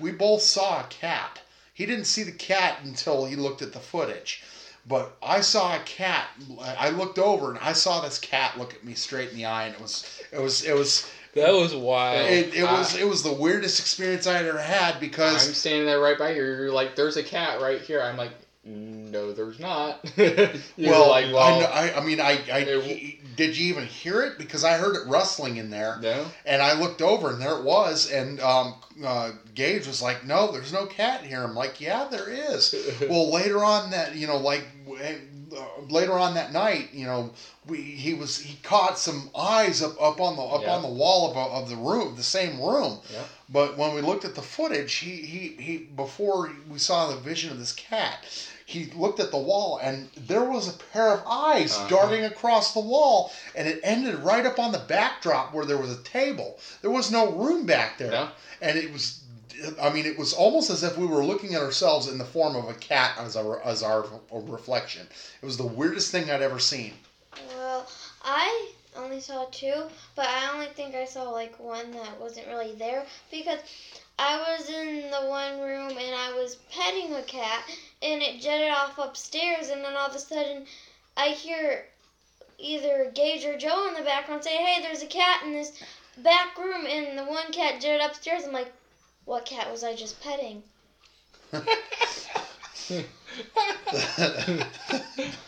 [0.00, 1.40] we both saw a cat.
[1.74, 4.42] He didn't see the cat until he looked at the footage.
[4.86, 6.28] But I saw a cat.
[6.60, 9.66] I looked over and I saw this cat look at me straight in the eye,
[9.66, 12.30] and it was it was it was That was wild.
[12.30, 15.54] it, it was I- it was the weirdest experience I had ever had because I'm
[15.54, 16.42] standing there right by you.
[16.42, 18.30] You're like, "There's a cat right here." I'm like,
[18.64, 23.68] "No, there's not." Well, I, "Well, kn- I I mean I, I It- did you
[23.68, 25.98] even hear it because I heard it rustling in there.
[26.02, 28.10] no." And I looked over, and there it was.
[28.10, 28.74] And um,
[29.04, 32.74] uh, Gage was like, "No, there's no cat here." I'm like, "Yeah, there is."
[33.08, 34.64] well, later on that, you know, like
[35.88, 37.30] later on that night, you know,
[37.66, 40.74] we he was he caught some eyes up, up on the up Yeah.
[40.76, 42.98] on the wall of, of the room, the same room.
[43.12, 43.22] Yeah.
[43.48, 47.50] But when we looked at the footage, he he he before we saw the vision
[47.50, 48.24] of this cat.
[48.68, 51.88] He looked at the wall and there was a pair of eyes Uh-huh.
[51.88, 55.90] darting across the wall, and it ended right up on the backdrop where there was
[55.90, 56.58] a table.
[56.82, 58.28] There was no room back there No.
[58.60, 59.20] and it was
[59.82, 62.54] i mean it was almost as if we were looking at ourselves in the form
[62.54, 65.04] of a cat as our as our reflection
[65.42, 66.92] it was the weirdest thing i'd ever seen
[67.56, 67.84] Well,
[68.22, 69.82] I only saw two,
[70.14, 73.58] but I only think I saw like one that wasn't really there because
[74.18, 77.64] I was in the one room and I was petting a cat
[78.02, 80.66] and it jetted off upstairs and then all of a sudden
[81.16, 81.86] I hear
[82.58, 85.72] either Gage or Joe in the background say, "Hey, there's a cat in this
[86.18, 88.42] back room," and the one cat jetted upstairs.
[88.44, 88.72] I'm like,
[89.24, 90.64] "What cat was I just petting?"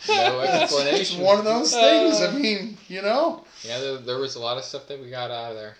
[0.07, 4.35] No it's, it's one of those things i mean you know Yeah, there, there was
[4.35, 5.75] a lot of stuff that we got out of there.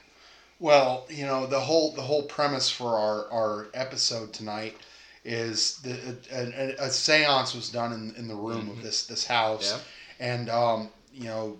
[0.61, 4.77] Well you know the whole the whole premise for our our episode tonight
[5.25, 9.25] is the, a, a, a seance was done in, in the room of this this
[9.25, 10.27] house Yeah.
[10.33, 11.57] and um, you know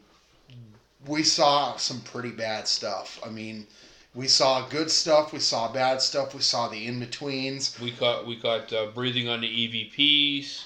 [1.07, 3.65] we saw some pretty bad stuff i mean
[4.13, 8.35] we saw good stuff we saw bad stuff we saw the in-betweens We caught we
[8.35, 10.65] caught uh, breathing on the EVPs.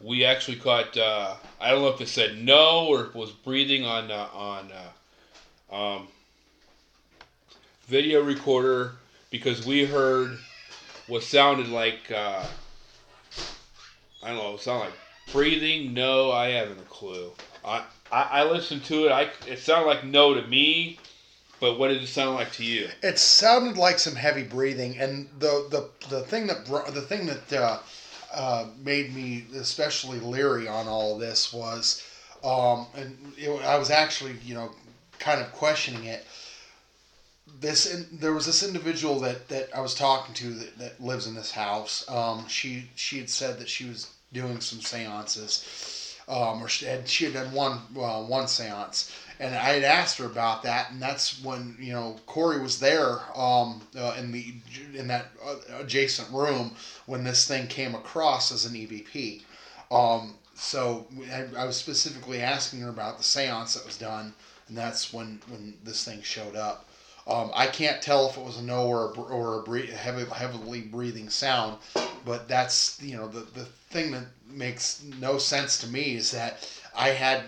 [0.00, 3.30] We actually caught uh, I don't know if it said no or if it was
[3.30, 6.08] breathing on uh, on uh, um,
[7.92, 8.92] video recorder
[9.30, 10.38] because we heard
[11.08, 12.42] what sounded like uh,
[14.22, 14.94] I don't know, it sounded like
[15.30, 15.92] breathing.
[15.92, 17.32] No, I haven't a clue.
[17.62, 19.12] I, I I listened to it.
[19.12, 20.98] I it sounded like no to me,
[21.60, 22.88] but what did it sound like to you?
[23.02, 27.52] It sounded like some heavy breathing, and the the, the thing that the thing that
[27.52, 27.78] uh,
[28.32, 32.02] uh, made me especially leery on all of this was,
[32.42, 34.70] um, and it, I was actually you know
[35.18, 36.26] kind of questioning it.
[37.62, 41.26] This in, there was this individual that, that I was talking to that, that lives
[41.28, 42.04] in this house.
[42.10, 46.16] Um, she she had said that she was doing some seances.
[46.28, 50.18] um, or she had she had done one uh, one seance, and I had asked
[50.18, 54.54] her about that, and that's when you know Corey was there um, uh, in the
[54.94, 56.74] in that uh, adjacent room
[57.06, 59.42] when this thing came across as an EVP.
[59.90, 64.34] Um, so I, I was specifically asking her about the seance that was done,
[64.68, 66.88] and that's when when this thing showed up.
[67.26, 70.80] Um, I can't tell if it was a no or a, or a heavy, heavily
[70.80, 71.78] breathing sound,
[72.24, 76.68] but that's you know the the thing that makes no sense to me is that
[76.96, 77.42] I had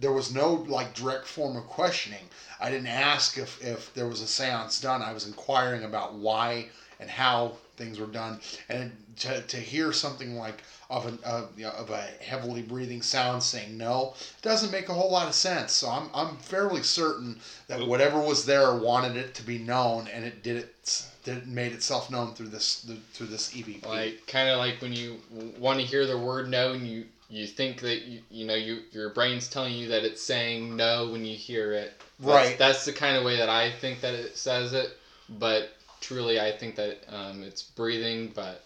[0.00, 2.24] there was no like direct form of questioning.
[2.60, 5.02] I didn't ask if if there was a séance done.
[5.02, 6.66] I was inquiring about why
[6.98, 11.64] and how things were done, and to, to hear something like of an uh, you
[11.64, 15.72] know, of a heavily breathing sound saying no doesn't make a whole lot of sense.
[15.72, 17.38] So I'm I'm fairly certain
[17.68, 21.04] that whatever was there wanted it to be known, and it did it.
[21.24, 23.86] Did made itself known through this through this EVP.
[23.86, 25.20] Like kind of like when you
[25.58, 28.80] want to hear the word no and you you think that you you know you
[28.92, 32.00] your brain's telling you that it's saying no when you hear it.
[32.18, 32.58] That's, Right.
[32.58, 34.96] That's the kind of way that I think that it says it,
[35.28, 38.32] but truly I think that um, it's breathing.
[38.34, 38.64] But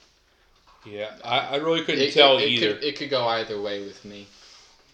[0.85, 2.75] Yeah, I, I really couldn't it, tell it, it either.
[2.75, 4.27] Could, it could go either way with me.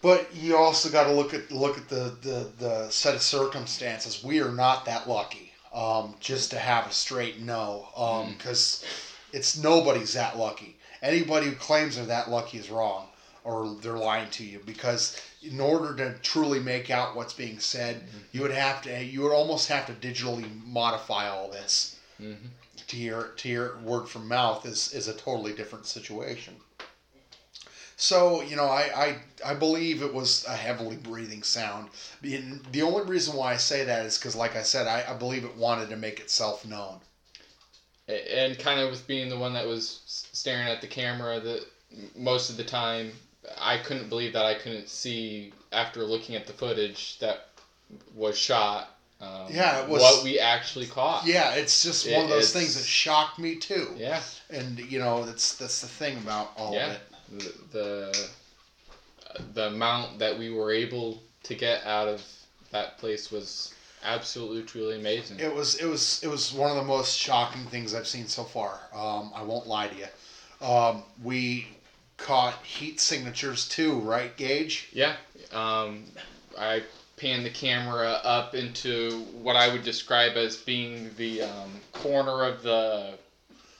[0.01, 4.23] But you also got to look at look at the, the, the set of circumstances.
[4.23, 8.37] We are not that lucky um, just to have a straight no, Mm.
[8.37, 8.85] because
[9.33, 10.77] it's nobody's that lucky.
[11.01, 13.07] Anybody who claims they're that lucky is wrong,
[13.43, 14.59] or they're lying to you.
[14.65, 18.17] Because in order to truly make out what's being said, Mm-hmm.
[18.31, 21.97] you would have to you would almost have to digitally modify all this.
[22.19, 22.33] Hmm
[22.87, 26.61] To hear to hear word from mouth is is a totally different situation.
[27.95, 31.89] So you know, I, I I believe it was a heavily breathing sound.
[32.23, 35.13] And the only reason why I say that is because, like I said, I, I
[35.13, 37.01] believe it wanted to make itself known.
[38.07, 41.65] And kind of with being the one that was staring at the camera, that
[42.15, 43.19] most of the time
[43.57, 47.37] I couldn't believe that I couldn't see after looking at the footage that
[48.13, 48.87] was shot.
[49.21, 51.25] Um, Yeah, it was- what we actually caught.
[51.25, 53.93] Yeah, it's just It- one of those things that shocked me too.
[53.97, 54.21] Yeah.
[54.49, 56.87] And you know, that's that's the thing about all Yeah.
[56.87, 57.01] of it.
[57.39, 58.29] The, the
[59.53, 62.21] the amount that we were able to get out of
[62.71, 65.39] that place was absolutely truly amazing.
[65.39, 68.43] It was it was it was one of the most shocking things I've seen so
[68.45, 68.79] far.
[68.93, 70.65] Um, I won't lie to you.
[70.65, 71.67] Um, we
[72.17, 74.87] caught heat signatures too, right, Gage?
[74.91, 75.15] Yeah.
[75.51, 76.05] Um,
[76.57, 76.83] I
[77.19, 82.63] panned the camera up into what I would describe as being the um, corner of
[82.63, 83.13] the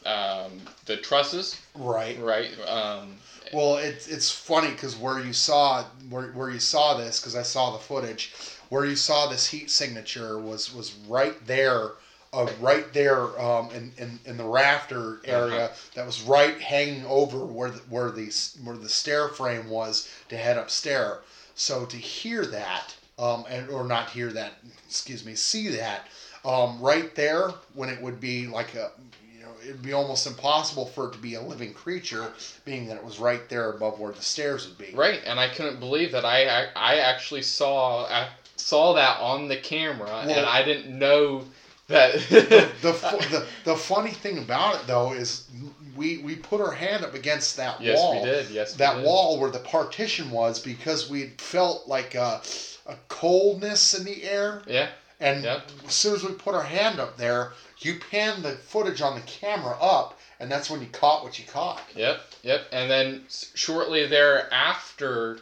[0.06, 0.52] um,
[0.86, 2.18] the trusses, Right.
[2.20, 2.50] right?
[2.68, 3.18] Um,
[3.52, 7.42] Well, it's it's funny because where you saw where, where you saw this because I
[7.44, 8.34] saw the footage
[8.70, 11.94] where you saw this heat signature was was right there,
[12.32, 15.74] uh, right there um, in, in in the rafter area Uh-huh.
[15.96, 18.32] that was right hanging over where the, where the
[18.64, 21.18] where the stair frame was to head upstairs.
[21.56, 24.54] So to hear that, um, and or not hear that,
[24.88, 26.08] excuse me, see that,
[26.46, 28.92] um, right there when it would be like a
[29.36, 32.32] you know it'd be almost impossible for it to be a living creature
[32.64, 34.96] being that it was right there above where the stairs would be.
[34.96, 39.48] right, and I couldn't believe that I I, I actually saw I saw that on
[39.48, 41.44] the camera, and I didn't know
[41.88, 42.16] that.
[42.82, 45.50] The, fu- the the funny thing about it though is
[45.98, 48.14] we we put our hand up against that yes, wall.
[48.14, 48.50] we did.
[48.50, 52.42] Yes, we That wall where the partition was because we felt like a,
[52.90, 54.90] a coldness in the air, Yeah.
[55.20, 55.70] and Yep.
[55.88, 59.22] as soon as we put our hand up there, you pan the footage on the
[59.22, 61.82] camera up, and that's when you caught what you caught.
[61.96, 62.68] Yep, yep.
[62.72, 65.40] And then shortly thereafter,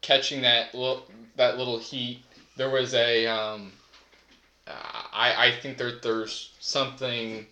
[0.00, 1.06] catching that little
[1.36, 2.24] that little heat,
[2.56, 3.26] there was a.
[3.26, 3.72] Um,
[4.66, 7.46] I I think there there's something.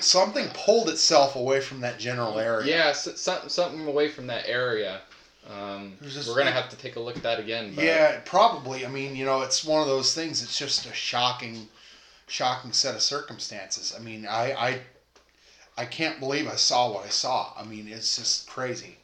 [0.00, 2.66] Something pulled itself away from that general area.
[2.76, 5.00] Yeah, s- something something away from that area.
[5.48, 7.74] Um, just- we're gonna have to take a look at that again.
[7.74, 8.84] But Yeah, probably.
[8.84, 10.42] I mean, you know, it's one of those things.
[10.42, 11.68] It's just a shocking,
[12.26, 13.94] shocking set of circumstances.
[13.96, 14.80] I mean, I, I,
[15.78, 17.52] I can't believe I saw what I saw.
[17.56, 18.98] I mean, it's just crazy.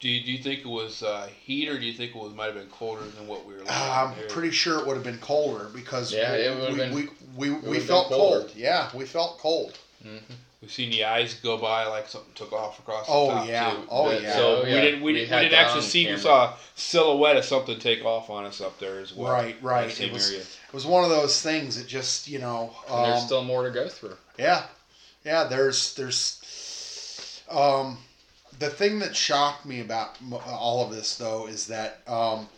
[0.00, 2.34] Do you, do you think it was uh, heat, or do you think it was
[2.34, 3.60] might have been colder than what we were?
[3.60, 4.26] looking Uh, I'm here?
[4.28, 7.02] pretty sure it would have been colder because Yeah, we, it we, been- we,
[7.36, 8.52] we, we, would've felt cold.
[8.56, 9.78] Yeah, we felt cold.
[10.04, 10.20] Mhm.
[10.64, 13.70] We've seen the eyes go by like something took off across the Oh top yeah,
[13.70, 13.82] too.
[13.90, 14.32] oh yeah.
[14.32, 16.10] So Oh, we didn't we, We didn't, we didn't actually on see.
[16.10, 19.30] We saw a silhouette of something take off on us up there as well.
[19.30, 20.00] Right, right.
[20.00, 20.40] It was- area.
[20.42, 22.74] It was one of those things that just you know.
[22.88, 24.16] and there's um, still more to go through.
[24.38, 24.64] Yeah,
[25.22, 25.44] yeah.
[25.44, 27.98] There's there's um,
[28.58, 32.48] the thing that shocked me about all of this though is that um,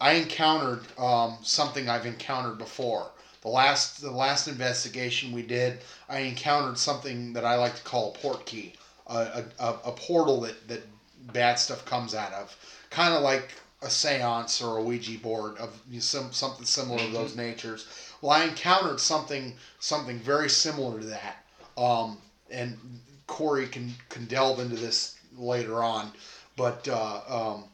[0.00, 3.10] I encountered um, something I've encountered before.
[3.46, 5.78] The last the last investigation we did,
[6.08, 8.72] I encountered something that I like to call a port key,
[9.06, 10.82] a, a, a, portal that that
[11.32, 12.56] bad stuff comes out of.
[12.90, 17.36] Kind of like a séance or a Ouija board of some something similar to those
[17.36, 17.86] natures.
[18.20, 21.36] Well, I encountered something something very similar to that,
[21.78, 22.18] um,
[22.50, 22.76] and
[23.28, 26.10] Corey can can delve into this later on,
[26.56, 27.64] but uh, um,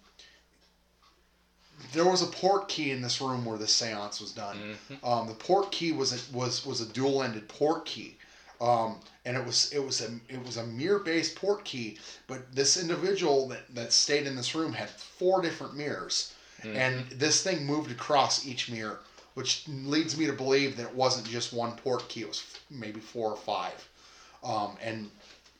[1.92, 4.76] there was a port key in this room where the séance was done.
[4.90, 5.04] Mhm.
[5.06, 8.16] Um, the port key was a, was was a dual ended port key.
[8.60, 12.54] Um, and it was it was a it was a mirror based port key, but
[12.54, 16.76] this individual that, that stayed in this room had four different mirrors, Mhm.
[16.76, 19.00] and this thing moved across each mirror,
[19.34, 22.60] which leads me to believe that it wasn't just one port key; it was f-
[22.70, 23.88] maybe four or five.
[24.44, 25.10] Um, and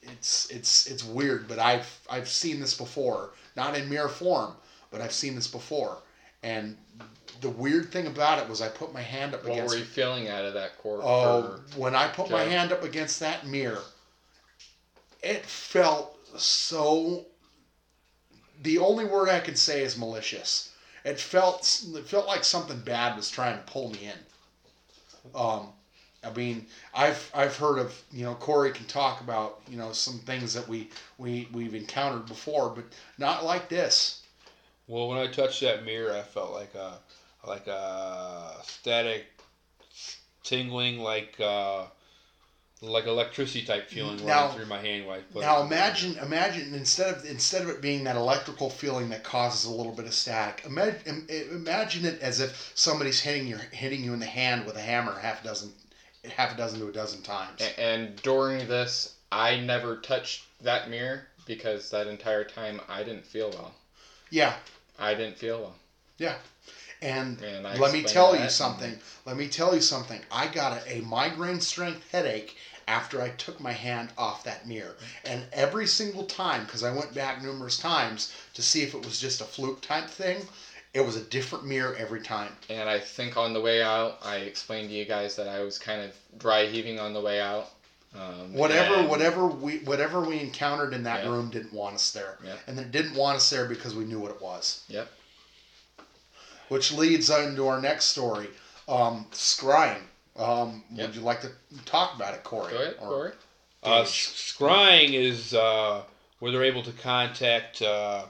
[0.03, 4.55] it's it's it's weird, but I've I've seen this before, not in mirror form,
[4.93, 5.99] but I've seen this before.
[6.43, 6.77] And
[7.41, 9.85] the weird thing about it was I put my hand up What against were you
[9.85, 11.01] feeling out of that court?
[11.03, 13.83] Oh, when I put my hand up against that mirror,
[15.23, 17.27] it felt so.
[18.63, 20.71] The only word I can say is malicious.
[21.05, 25.31] It felt it felt like something bad was trying to pull me in.
[25.35, 25.69] Um,
[26.25, 30.19] I mean, I've I've heard of you know Corey can talk about you know some
[30.21, 32.85] things that we we we've encountered before, but
[33.19, 34.22] not like this.
[34.93, 36.99] Well, when I touched that mirror, I felt like a
[37.47, 39.25] like a static
[40.45, 41.85] tingling, like uh,
[42.83, 45.71] like electricity type feeling Now- running through my hand when I put it Now on
[45.71, 49.71] the imagine, imagine instead of instead of it being that electrical feeling that causes a
[49.71, 54.21] little bit of static, imagine, imagine it as if somebody's hitting your hitting you in
[54.21, 55.73] the hand with a hammer half a dozen,
[56.37, 57.63] half a dozen to a dozen times.
[57.63, 63.25] A- And during this, I never touched that mirror because that entire time I didn't
[63.25, 63.75] feel well.
[64.31, 64.55] Yeah,
[65.03, 65.75] I didn't feel well.
[67.01, 68.99] and And let me tell you something.
[69.27, 70.21] Let me tell you something.
[70.31, 74.97] I got a, a migraine strength headache after I took my hand off that mirror,
[75.25, 79.21] and every single time, because I went back numerous times to see if it was
[79.21, 80.47] just a fluke type thing,
[80.95, 82.57] it was a different mirror every time.
[82.69, 85.79] And I think on the way out, I explained to you guys that I was
[85.79, 87.71] kind of dry heaving on the way out.
[88.15, 91.31] Um, whatever and- whatever we whatever we encountered in that Yeah.
[91.31, 92.57] room didn't want us there Yeah.
[92.67, 95.11] and it didn't want us there because we knew what it was Yep.
[96.69, 98.49] which leads into our next story
[98.87, 100.03] um, scrying
[100.37, 101.07] um, Yep.
[101.09, 101.53] would you like to
[101.87, 103.33] talk about it corey Go ahead, Or- Corey.
[103.83, 104.07] Uh, Dave?
[104.09, 106.03] scrying is uh,
[106.39, 108.27] where they're able to contact uh,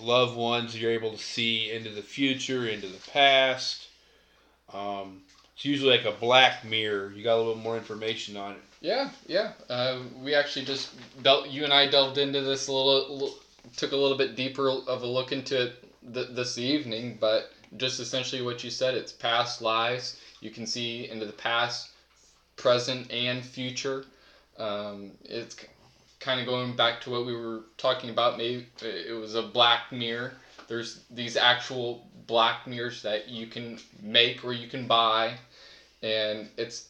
[0.00, 0.76] loved ones.
[0.76, 3.86] You're able to see into the future, into the past.
[4.72, 5.22] Um,
[5.60, 7.12] it's usually like a black mirror.
[7.14, 8.62] You got a little more information on it.
[8.80, 9.52] Yeah, yeah.
[9.68, 10.88] Uh, we actually just
[11.22, 11.50] dealt.
[11.50, 13.34] You and I delved into this a little, little
[13.76, 17.18] took a little bit deeper of a look into it th- this evening.
[17.20, 20.18] But just essentially what you said, it's past lives.
[20.40, 21.90] You can see into the past,
[22.56, 24.06] present, and future.
[24.56, 25.56] Um, it's
[26.20, 28.38] kind of going back to what we were talking about.
[28.38, 30.32] Maybe it was a black mirror.
[30.68, 35.34] There's these actual black mirrors that you can make or you can buy,
[36.02, 36.88] and it's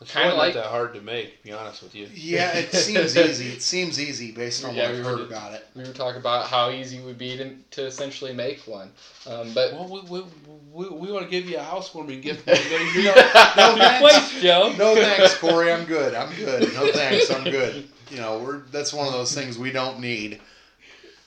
[0.00, 2.08] It's Kinda like- not that hard to make, to be honest with you.
[2.14, 5.30] yeah it seems easy it seems easy based on Yeah, what we i've heard just-
[5.30, 8.60] about it we were talking about how easy it would be to, to essentially make
[8.66, 8.90] one.
[9.26, 10.24] Um, but Well, we, we,
[10.72, 12.46] we, we want to give you a housewarming gift.
[12.46, 12.52] No,
[13.00, 14.00] Your no thanks.
[14.00, 14.74] place, Joe.
[14.78, 18.92] no thanks corey i'm good i'm good no thanks i'm good you know we're that's
[18.92, 20.40] one of those things we don't need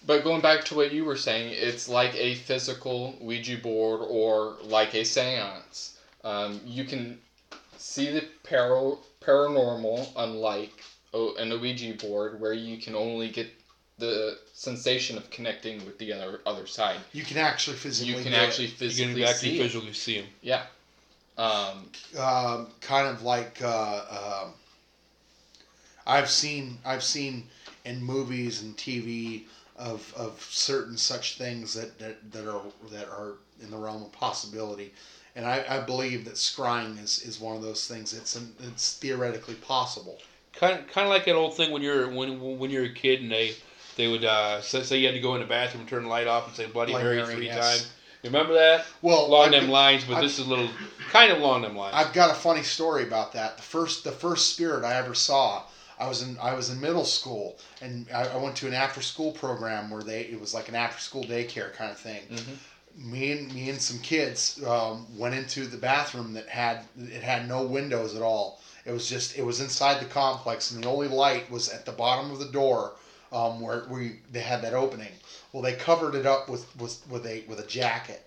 [0.07, 4.55] but going back to what you were saying, it's like a physical Ouija board or
[4.65, 5.97] like a seance.
[6.23, 7.17] Um, you can
[7.85, 10.83] see the para- paranormal, unlike
[11.13, 13.47] o- an Ouija board where you can only get
[13.97, 16.97] the sensation of connecting with the other other side.
[17.13, 18.41] you can actually physically You can do it.
[18.47, 18.73] actually You
[19.15, 19.95] can actually see it.
[19.95, 20.29] see them.
[20.41, 20.63] Yeah.
[21.37, 24.53] Um, um, kind of like uh, um
[26.07, 27.47] I've seen I've seen
[27.85, 29.43] in movies and TV
[29.77, 32.61] of, of certain such things that, that, that are
[32.91, 34.93] that are in the realm of possibility,
[35.35, 38.13] and I, I believe that scrying is, is one of those things.
[38.13, 40.19] It's an, it's theoretically possible.
[40.53, 43.21] Kind, of, kind of like that old thing when you're when when you're a kid
[43.21, 43.55] and they
[43.97, 46.09] they would uh, say, say you had to go in the bathroom and turn the
[46.09, 47.79] light off and say Bloody Bloody Mary Mary, three yes.
[47.79, 47.91] times.
[48.23, 48.85] You remember that?
[49.01, 50.69] Well, Along I've, them lines, but I've- this is a little
[51.11, 51.93] kind of along them lines.
[51.95, 53.57] I've got a funny story about that.
[53.57, 55.63] The first the first spirit I ever saw,
[55.99, 59.01] I was in I was in middle school and I, I went to an after
[59.01, 62.23] school program where they it was like an after school daycare kind of thing.
[62.31, 62.55] Mhm.
[62.97, 67.47] Me and me and some kids um, went into the bathroom that had it had
[67.47, 68.61] no windows at all.
[68.85, 71.91] It was just it was inside the complex and the only light was at the
[71.91, 72.93] bottom of the door
[73.31, 75.11] um, where we they had that opening.
[75.51, 78.23] Well, they covered it up with with, with a with a jacket.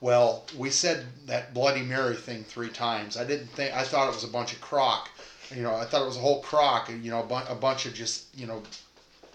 [0.00, 3.16] Well, we said that Bloody Mary thing three times.
[3.16, 3.74] I didn't think.
[3.74, 5.08] I thought it was a bunch of crock.
[5.54, 6.90] You know, I thought it was a whole crock.
[6.90, 8.62] You know, a, bu- a bunch of just you know,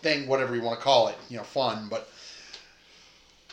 [0.01, 1.15] thing whatever you want to call it.
[1.29, 1.87] You know, fun.
[1.89, 2.09] But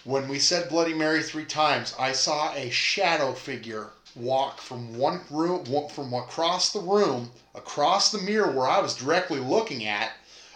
[0.07, 5.21] When we said Bloody Mary three times, I saw a shadow figure walk from one
[5.29, 10.13] room, from across the room, across the mirror where I was directly looking at,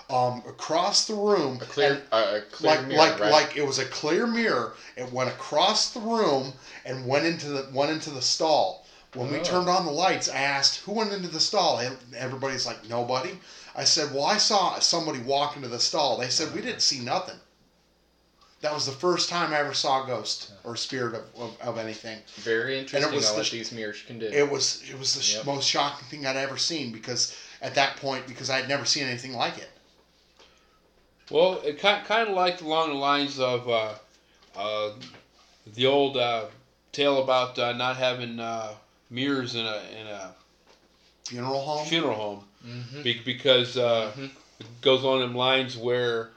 [0.08, 3.30] um, across the room, A clear, and- uh, a clear like mirror, like right?
[3.32, 4.70] like it was a clear mirror.
[4.94, 8.78] It went across the room and went into the went into the stall.
[9.14, 9.42] When we Oh.
[9.42, 11.76] turned on the lights, I asked who went into the stall.
[11.78, 13.36] And everybody's like nobody.
[13.74, 16.16] I said, well, I saw somebody walk into the stall.
[16.16, 17.40] They said we didn't see nothing.
[18.60, 21.78] That was the first time I ever saw a ghost or spirit of, of, of
[21.78, 22.18] anything.
[22.36, 24.26] Very interesting was on the what these mirrors can do.
[24.26, 25.46] It was it was the Yep.
[25.46, 29.04] most shocking thing I'd ever seen because at that point because I had never seen
[29.04, 29.68] anything like it.
[31.30, 33.94] Well, it kind kind of like along the lines of uh,
[34.54, 34.90] uh,
[35.74, 36.46] the old uh,
[36.92, 38.74] tale about uh, not having uh,
[39.08, 40.34] mirrors in a in a
[41.24, 41.86] Funeral home.
[41.86, 44.30] funeral home hmm be- because uh, Mhm.
[44.58, 46.30] it goes on in lines where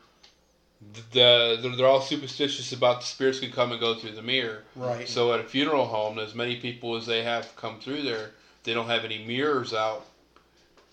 [1.11, 4.63] the they're, they're all superstitious about the spirits can come and go through the mirror.
[4.75, 5.07] right.
[5.07, 8.31] So at a funeral home, as many people as they have come through there,
[8.63, 10.05] they don't have any mirrors out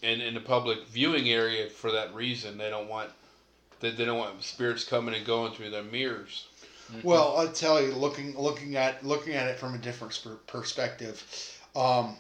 [0.03, 2.59] in in the public viewing area for that reason.
[2.59, 3.11] They don't want
[3.81, 6.47] they, they don't want spirits coming and going through their mirrors.
[7.03, 11.25] Well, I'll tell you, looking looking at looking at it from a different perspective,
[11.77, 12.17] um,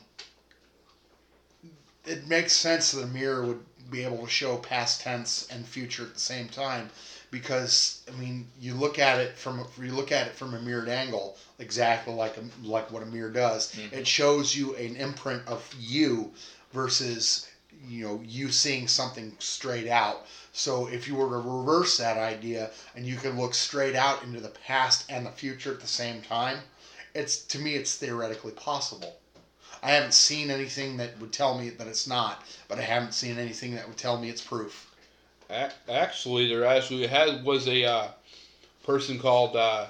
[2.07, 6.05] it makes sense that a mirror would be able to show past tense and future
[6.05, 6.91] at the same time,
[7.31, 10.61] because I mean, you look at it from a- you look at it from a
[10.61, 13.73] mirrored angle, exactly like a, like what a mirror does.
[13.73, 13.93] Mhm.
[13.93, 16.33] It shows you an imprint of you
[16.73, 17.47] versus
[17.87, 20.27] you know you seeing something straight out.
[20.53, 24.41] So if you were to reverse that idea and you can look straight out into
[24.41, 26.61] the past and the future at the same time,
[27.15, 29.17] it's to me it's theoretically possible.
[29.83, 33.39] I haven't seen anything that would tell me that it's not, but I haven't seen
[33.39, 34.90] anything that would tell me it's proof.
[35.51, 38.09] A- Actually, there actually has was a uh,
[38.85, 39.87] person called uh,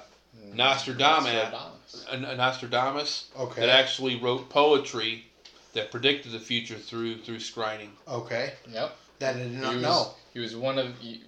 [0.53, 2.05] Nostradamus, Nostradamus.
[2.11, 3.61] a, a Nostradamus Okay.
[3.61, 5.25] that actually wrote poetry
[5.73, 7.89] that predicted the future through through scrying.
[8.07, 8.53] okay.
[8.71, 8.95] Yep.
[9.19, 10.07] That I did not he was, know.
[10.33, 11.19] He was one of, you-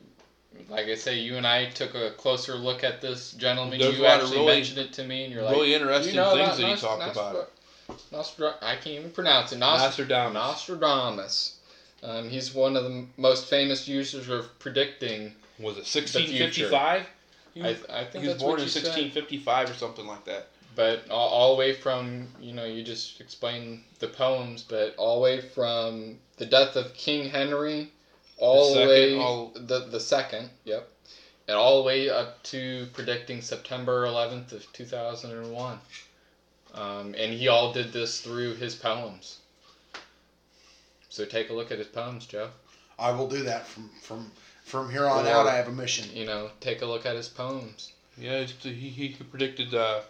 [0.69, 3.79] like I say, you and I took a closer look at this gentleman.
[3.79, 5.73] There's you a lot of actually really- mentioned it to me, and you're like, really
[5.75, 7.35] interesting you know things about that he Nos- talked Nostra- about.
[7.89, 8.01] it.
[8.11, 9.57] Nostra- I can't even pronounce it.
[9.57, 10.33] Nos- Nostradamus.
[10.33, 11.55] Nostradamus.
[12.03, 15.33] Um, he's one of the most famous users of predicting.
[15.59, 16.19] Was it future.
[16.69, 17.09] 1655?
[17.53, 18.83] He I, was, I think he was born in you said.
[18.83, 20.47] 1655 or something like that.
[20.75, 25.15] But all, all the way from, you know, you just explained the poems, but all
[25.15, 27.91] the way from the death of King Henry,
[28.37, 30.89] all the, second, way all- the the second, yep,
[31.47, 35.79] and all the way up to predicting September 11th of 2001.
[36.73, 39.37] Um, and he all did this through his poems.
[41.13, 42.49] So take a look at his poems, Joe.
[42.97, 44.31] I will do that from from
[44.65, 45.45] from here on Or- out.
[45.47, 46.09] I have a mission.
[46.11, 47.91] You know, take a look at his poems.
[48.17, 50.01] Yeah, he, he predicted uh,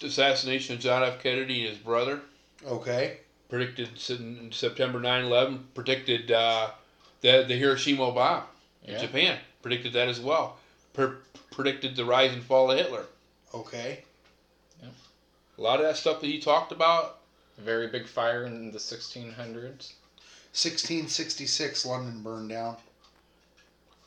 [0.00, 1.22] the assassination of John F.
[1.22, 2.20] Kennedy and his brother.
[2.66, 3.18] Okay.
[3.48, 5.62] Predicted September 9/11.
[5.72, 6.70] Predicted uh,
[7.20, 8.42] the the Hiroshima bomb
[8.84, 9.00] in Yeah.
[9.02, 9.38] Japan.
[9.62, 10.58] Predicted that as well.
[10.94, 11.18] Per-
[11.52, 13.06] predicted the rise and fall of Hitler.
[13.54, 14.02] Okay.
[14.82, 14.88] Yeah.
[15.58, 17.18] A lot of that stuff that he talked about.
[17.56, 19.92] A very big fire in the 1600s.
[20.52, 22.76] 1666, London burned down.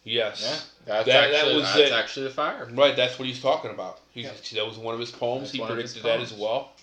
[0.04, 0.42] Yes.
[0.42, 0.50] Yeah,
[0.86, 1.92] that's That- that actually was that's it.
[1.94, 2.70] actually the fire.
[2.74, 4.02] Right, that's what he's talking about.
[4.12, 4.32] He, Yeah.
[4.56, 5.44] That was one of his poems.
[5.44, 6.74] That's he one of predicted that as well.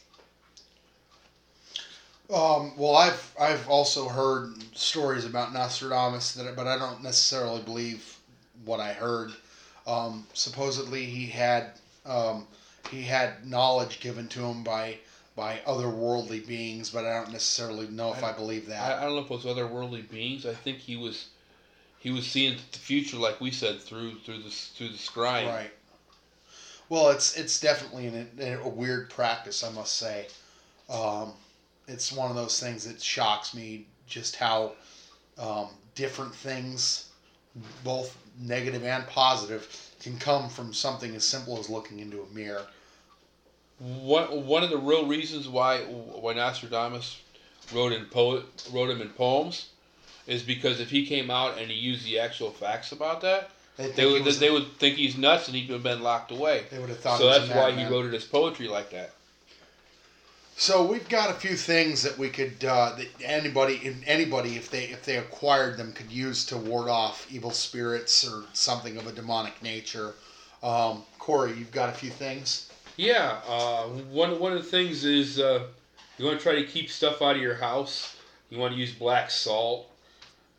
[2.33, 8.19] Um, well, I've I've also heard stories about Nostradamus, that, but I don't necessarily believe
[8.65, 9.33] what I heard.
[9.87, 11.73] Um, supposedly, he had
[12.07, 12.47] um,
[12.91, 14.99] he had knowledge given to him by
[15.41, 18.99] by otherworldly beings, but I don't necessarily know if I, believe that.
[18.99, 20.45] I don't know if it was otherworldly beings.
[20.45, 21.29] I think he was
[21.99, 25.47] he was seeing the future, like we said, through through the through the scribe.
[25.47, 25.71] right.
[26.91, 30.27] Well, it's it's definitely an, a weird practice, I must say.
[30.91, 31.33] Um,
[31.89, 34.73] it's one of those things that shocks me just how
[35.39, 37.09] um, different things,
[37.83, 42.67] both negative and positive, can come from something as simple as looking into a mirror.
[43.81, 47.17] One one of the real reasons why why Nostradamus
[47.73, 49.67] wrote in poet wrote him in poems
[50.27, 53.91] is because if he came out and he used the actual facts about that, They,
[53.93, 56.65] they would was- they would think he's nuts and he'd have been locked away.
[56.71, 59.13] they would have thought So that's why he wrote it as poetry like that.
[60.59, 64.85] So we've got a few things that we could uh, that anybody anybody if they
[64.85, 69.13] if they acquired them could use to ward off evil spirits or something of a
[69.13, 70.13] demonic nature.
[70.63, 72.67] Um, Corey, you've got a few things.
[72.97, 75.67] Yeah, uh, one one of the things is uh,
[76.19, 78.17] you want to try to keep stuff out of your house.
[78.51, 79.91] You want to use black salt.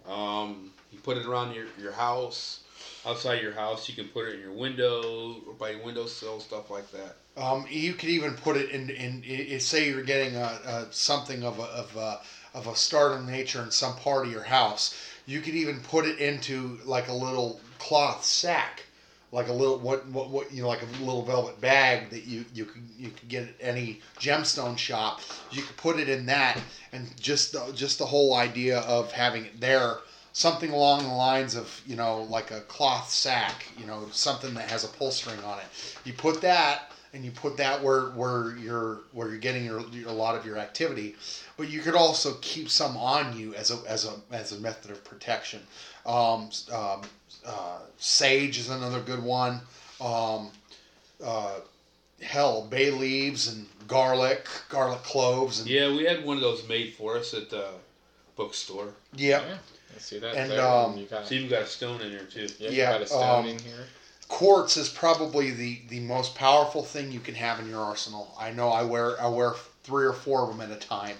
[0.07, 2.61] Um, you put it around your, your house.
[3.05, 3.88] outside your house.
[3.89, 7.15] You can put it in your window or by your windowsill, stuff like that.
[7.38, 9.23] Um, you could even put it in, in,
[9.53, 12.19] i say you're getting a, a something of a, of a,
[12.53, 14.95] of a startling nature in some part of your house.
[15.25, 18.84] You could even put it into like a little cloth sack,
[19.32, 22.45] like a little what what, what you know like a little velvet bag that you
[22.53, 25.21] you could you could get at any gemstone shop.
[25.51, 26.59] You could put it in that,
[26.91, 29.97] and just the, just the whole idea of having it there.
[30.34, 34.69] Something along the lines of, you know, like a cloth sack, you know, something that
[34.69, 35.65] has a pull string on it.
[36.05, 40.07] You put that and you put that where where you're where you're getting your, your,
[40.07, 41.15] a lot of your activity,
[41.57, 44.91] but you could also keep some on you as a as a as a method
[44.91, 45.61] of protection.
[46.05, 47.01] Um, um,
[47.46, 49.60] uh, sage is another good one.
[50.00, 50.50] Um,
[51.24, 51.60] uh,
[52.22, 56.94] hell, bay leaves and garlic, garlic cloves, and Yeah, we had one of those made
[56.94, 57.68] for us at the
[58.36, 58.94] bookstore.
[59.16, 59.44] yep.
[59.48, 59.58] Yeah.
[59.96, 60.66] I see that And, there.
[60.66, 62.48] um, you got, It's even got a stone in here too.
[62.60, 63.86] yeah, you yeah, got a stone um, in here.
[64.30, 68.34] quartz is probably the, the most powerful thing you can have in your arsenal.
[68.39, 71.18] I know I wear I wear three or four of them at a time.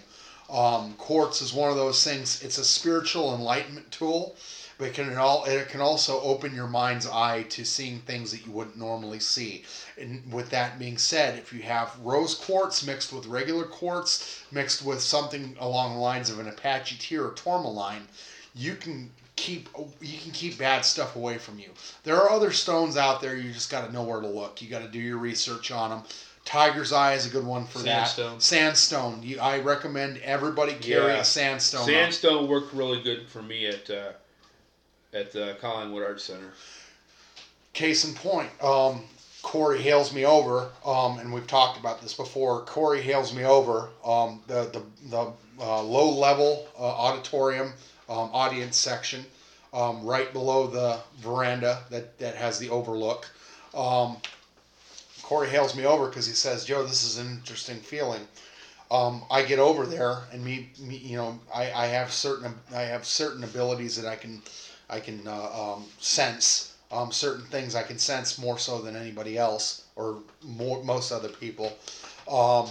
[0.50, 2.42] Um, quartz is one of those things.
[2.44, 4.36] It's a spiritual enlightenment tool,
[4.82, 8.44] but it can all it can also open your mind's eye to seeing things that
[8.48, 9.64] you wouldn't normally see.
[9.96, 14.84] And with that being said, if you have rose quartz mixed with regular quartz mixed
[14.84, 18.08] with something along the lines of an Apache tear or tourmaline,
[18.56, 19.70] you can keep
[20.02, 21.70] you can keep bad stuff away from you.
[22.04, 23.36] There are other stones out there.
[23.36, 24.64] You just got to know where to look.
[24.64, 26.02] You got to do your research on them.
[26.44, 28.34] Tiger's Eye is a good one for Sandstone.
[28.38, 28.42] that.
[28.42, 29.22] Sandstone.
[29.22, 31.20] You, I recommend everybody carry Yeah.
[31.20, 31.82] a sandstone.
[31.82, 31.88] on.
[31.88, 34.14] Sandstone worked really good for me at uh,
[35.14, 36.52] at the Collingwood Art Center.
[37.74, 39.04] Case in point, um,
[39.42, 42.62] Corey hails me over, um, and we've talked about this before.
[42.62, 43.90] Corey hails me over.
[44.06, 47.74] Um, the the, the uh, low level uh, auditorium
[48.10, 49.26] um, audience section,
[49.74, 53.30] um, right below the veranda that, that has the overlook.
[53.74, 54.18] Um,
[55.24, 58.28] Corey hails me over because he says, "Joe, this is an interesting feeling."
[58.92, 62.82] Um, I get over there, and me, me you know, I, I have certain I
[62.82, 64.42] have certain abilities that I can
[64.92, 69.38] I can uh, um, sense um, certain things I can sense more so than anybody
[69.38, 71.68] else or more most other people.
[72.30, 72.70] Um,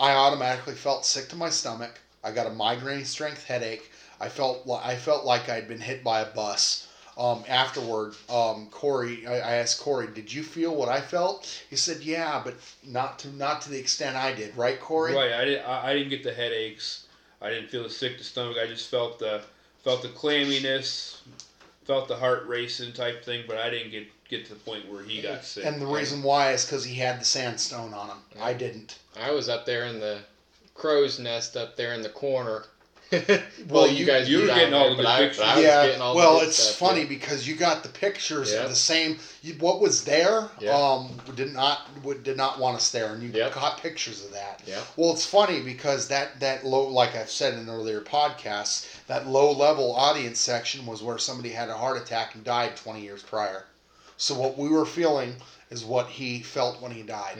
[0.00, 2.00] I automatically felt sick to my stomach.
[2.24, 3.90] I got a migraine strength headache.
[4.20, 6.88] I felt I felt like I'd been hit by a bus.
[7.18, 11.76] Um, afterward, um, Corey, I, I asked Corey, "Did you feel what I felt?" He
[11.76, 12.54] said, "Yeah, but
[12.84, 15.32] not to not to the extent I did, right, Corey?" Right.
[15.32, 15.66] I didn't.
[15.66, 17.06] I, I didn't get the headaches.
[17.40, 18.56] I didn't feel the sick to stomach.
[18.62, 19.42] I just felt the
[19.82, 21.20] felt the clamminess,
[21.84, 23.44] felt the heart racing type thing.
[23.46, 25.64] But I didn't get get to the point where he got sick.
[25.64, 28.18] And the reason why is because he had the sandstone on him.
[28.40, 28.98] I didn't.
[29.16, 30.20] I was up there in the
[30.74, 32.64] crow's nest up there in the corner.
[33.68, 35.08] Well, well, you- you, guys you were were down getting all there, the but good
[35.08, 35.44] I, pictures.
[35.44, 35.86] I was yeah.
[35.86, 37.08] getting all well, it's stuff, funny yeah.
[37.08, 38.62] because you got the pictures Yeah.
[38.64, 39.18] of the same.
[39.42, 40.48] You, what was there?
[40.58, 40.70] Yeah.
[40.76, 43.54] Um, did not would, did not want us there, and you Yep.
[43.54, 44.62] got pictures of that.
[44.66, 44.80] Yeah.
[44.96, 49.52] Well, it's funny because that that low, like I've said in earlier podcasts, that low
[49.52, 53.66] level audience section was where somebody had a heart attack and died 20 years prior.
[54.16, 55.34] So what we were feeling
[55.70, 57.38] is what he felt when he died.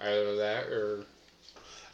[0.00, 1.06] Either that or And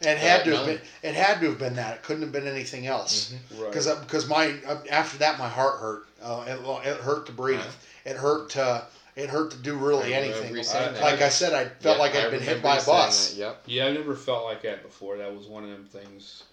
[0.01, 0.75] it had Right, to have none.
[0.75, 1.95] been it had to have been that.
[1.97, 3.31] It couldn't have been anything else.
[3.31, 3.61] Mhm.
[3.61, 3.71] right.
[3.71, 6.03] because because my uh, after that my heart hurt.
[6.21, 7.59] Uh, it, it hurt to breathe.
[7.59, 7.67] Right.
[8.05, 8.83] It hurt to
[9.15, 10.55] it hurt to do really anything.
[10.55, 11.01] you saying that.
[11.01, 13.31] Like I said, I felt Yeah, like I I'd been hit by a bus.
[13.31, 13.63] that, Yep.
[13.65, 15.17] Yeah, I never felt like that before.
[15.17, 16.43] That was one of them things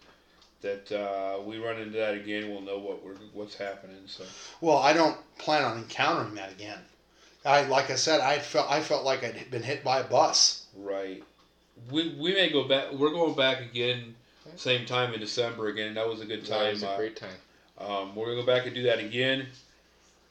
[0.62, 2.49] that uh, we run into that again.
[2.51, 3.97] We'll know what we're what's happening.
[4.07, 4.24] So
[4.62, 6.78] Well, I don't plan on encountering that again.
[7.45, 10.64] I like I said, I felt I felt like I'd been hit by a bus.
[10.76, 11.22] right,
[11.91, 12.93] we we may go back.
[12.93, 14.14] We're going back again,
[14.57, 15.95] same time in December again.
[15.95, 16.64] That was a good time.
[16.64, 17.37] That was a Uh, great time.
[17.78, 19.47] Um, we're gonna go back and do that again,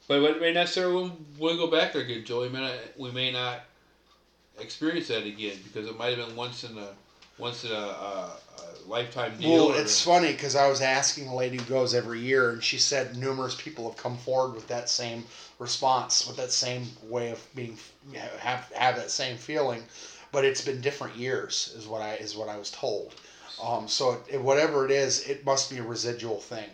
[0.08, 2.48] but it may not necessarily we'll go back there again, Joey.
[2.48, 3.60] We may not, we may not
[4.58, 6.88] experience that again because it might have been once in a
[7.38, 9.50] once in a, a, a lifetime deal.
[9.68, 12.62] Well, or- it's funny because I was asking a lady who goes every year, and
[12.62, 15.24] she said numerous people have come forward with that same
[15.58, 17.76] response, with that same way of being
[18.38, 19.82] have have that same feeling,
[20.34, 23.14] but it's been different years, is what I is what I was told.
[23.62, 26.68] Um, so it, it- whatever it is, it must be a residual thing.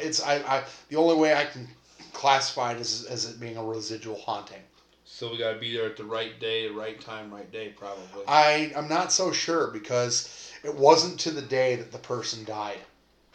[0.00, 1.66] It's I, I the only way I can
[2.12, 4.62] classify it is as it being a residual haunting.
[5.04, 8.22] so we gotta be there at the right day, the right time, right day, probably.
[8.28, 10.28] I I'm not so sure because
[10.62, 12.78] it wasn't to the day that the person died.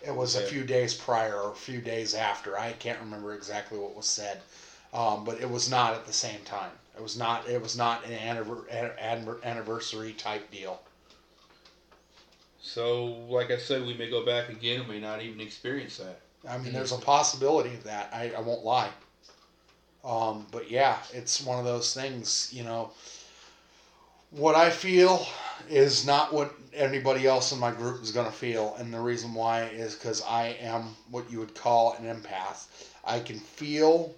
[0.06, 2.58] It was a few days prior or a few days after.
[2.58, 4.40] I can't remember exactly what was said,
[4.94, 6.72] um, but it was not at the same time.
[6.98, 7.48] It was not.
[7.48, 8.14] It was not an
[9.44, 10.82] anniversary type deal.
[12.60, 16.20] So, like I said, we may go back again and may not even experience that.
[16.48, 18.10] I mean, there's a possibility of that.
[18.14, 18.90] I, I won't lie.
[20.04, 22.92] Um, but yeah, it's one of those things, you know.
[24.32, 25.26] What I feel
[25.70, 28.76] is not what anybody else in my group is going to feel.
[28.78, 32.68] And the reason why is because I am what you would call an empath.
[33.06, 34.14] I can feel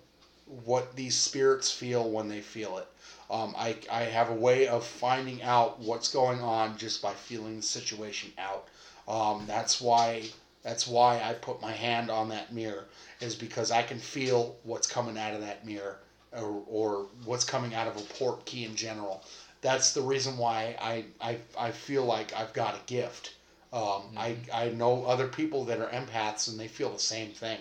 [0.65, 2.87] what these spirits feel when they feel it.
[3.29, 7.57] Um, I, I have a way of finding out what's going on just by feeling
[7.57, 8.67] the situation out.
[9.07, 10.23] Um, that's why
[10.63, 12.85] that's why I put my hand on that mirror
[13.21, 15.99] is because I can feel what's coming out of that mirror
[16.33, 19.23] or, or what's coming out of a port key in general.
[19.61, 23.33] That's the reason why I, I, I feel like I've got a gift.
[23.71, 27.59] Um, I, I know other people that are empaths and they feel the same thing.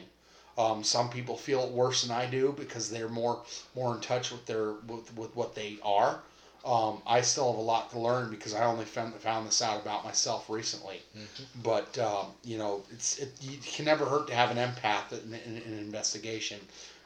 [0.59, 3.41] Um, some people feel it worse than I do because they're more
[3.77, 6.21] more in touch with their with, with what they are.
[6.65, 9.81] Um, I still have a lot to learn because I only found, found this out
[9.81, 11.01] about myself recently.
[11.63, 15.33] But um, you know, it's it, you can never hurt to have an empath in,
[15.35, 16.59] in, in an investigation.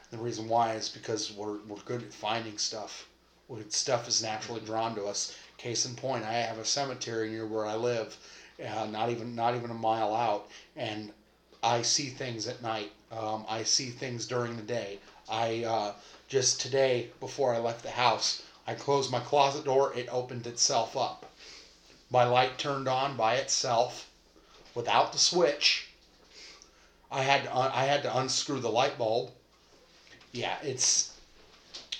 [0.09, 3.07] The reason why is because we're we're good at finding stuff.
[3.69, 5.35] Stuff is naturally drawn to us.
[5.57, 8.17] Case in point, I have a cemetery near where I live,
[8.59, 11.11] uh, not even not even a mile out, and
[11.61, 12.91] I see things at night.
[13.17, 14.99] Um, I see things during the day.
[15.29, 15.93] I uh,
[16.27, 19.93] just today before I left the house, I closed my closet door.
[19.93, 21.25] It opened itself up.
[22.09, 24.07] My light turned on by itself,
[24.75, 25.87] without the switch.
[27.11, 29.31] I had to un- I had to unscrew the light bulb.
[30.31, 31.11] Yeah, it's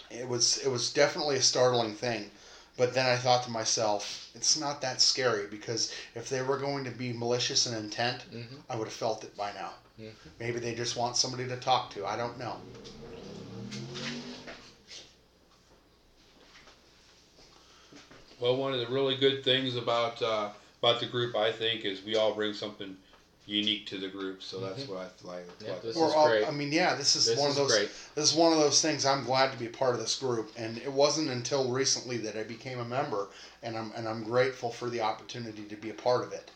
[0.09, 2.31] it was it was definitely a startling thing.
[2.75, 6.83] But then I thought to myself, it's not that scary because if they were going
[6.85, 8.63] to be malicious in intent, Mhm.
[8.67, 9.73] I would have felt it by now.
[9.99, 10.11] Mhm.
[10.39, 12.05] Maybe they just want somebody to talk to.
[12.05, 12.59] I don't know.
[18.39, 20.49] Well, one of the really good things about uh,
[20.81, 22.97] about the group, I think, is we all bring something
[23.45, 24.41] unique to the group.
[24.41, 25.45] So that's what I like.
[25.59, 26.47] Yeah, this We're is all, great.
[26.47, 27.77] I mean, yeah, this is This one is of those.
[27.77, 27.89] great.
[28.15, 29.05] This is one of those things.
[29.05, 32.43] I'm glad to be part of this group, and it wasn't until recently that I
[32.43, 33.27] became a member,
[33.61, 36.49] and I'm and I'm grateful for the opportunity to be a part of it.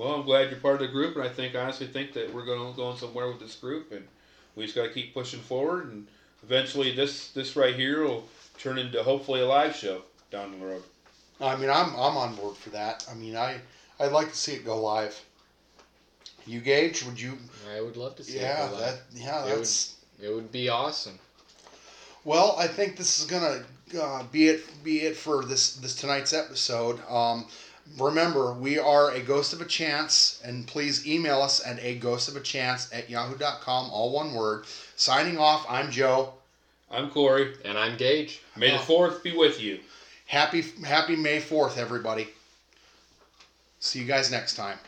[0.00, 2.46] Well, I'm glad you're part of the group, and I think honestly think that we're
[2.46, 4.08] going going somewhere with this group, and
[4.56, 6.06] we just got to keep pushing forward, and
[6.42, 8.26] eventually this this right here will
[8.58, 10.82] turn into hopefully a live show down the road.
[11.38, 13.06] I mean, I'm I'm on board for that.
[13.10, 13.58] I mean, I
[13.98, 15.22] I'd like to see it go live.
[16.46, 17.36] You Gage, would you?
[17.76, 18.70] I would love to see Yeah, it.
[18.70, 18.80] go live.
[19.12, 19.96] that yeah, It would- that's.
[20.22, 21.18] It would be awesome.
[22.24, 23.64] Well, I think this is gonna
[24.00, 24.82] uh, be it.
[24.82, 27.00] Be it for this this tonight's episode.
[27.06, 27.46] Um,
[27.98, 32.28] remember, we are a ghost of a chance, and please email us at a ghost
[32.28, 34.64] of a chance at yahoo.com, all one word.
[34.96, 35.64] Signing off.
[35.68, 36.34] I'm Joe.
[36.90, 37.54] I'm Corey.
[37.64, 38.40] And I'm Gage.
[38.56, 38.82] May the Oh.
[38.82, 39.80] fourth be with you.
[40.26, 42.28] Happy Happy May Fourth, everybody.
[43.80, 44.78] See you guys next time.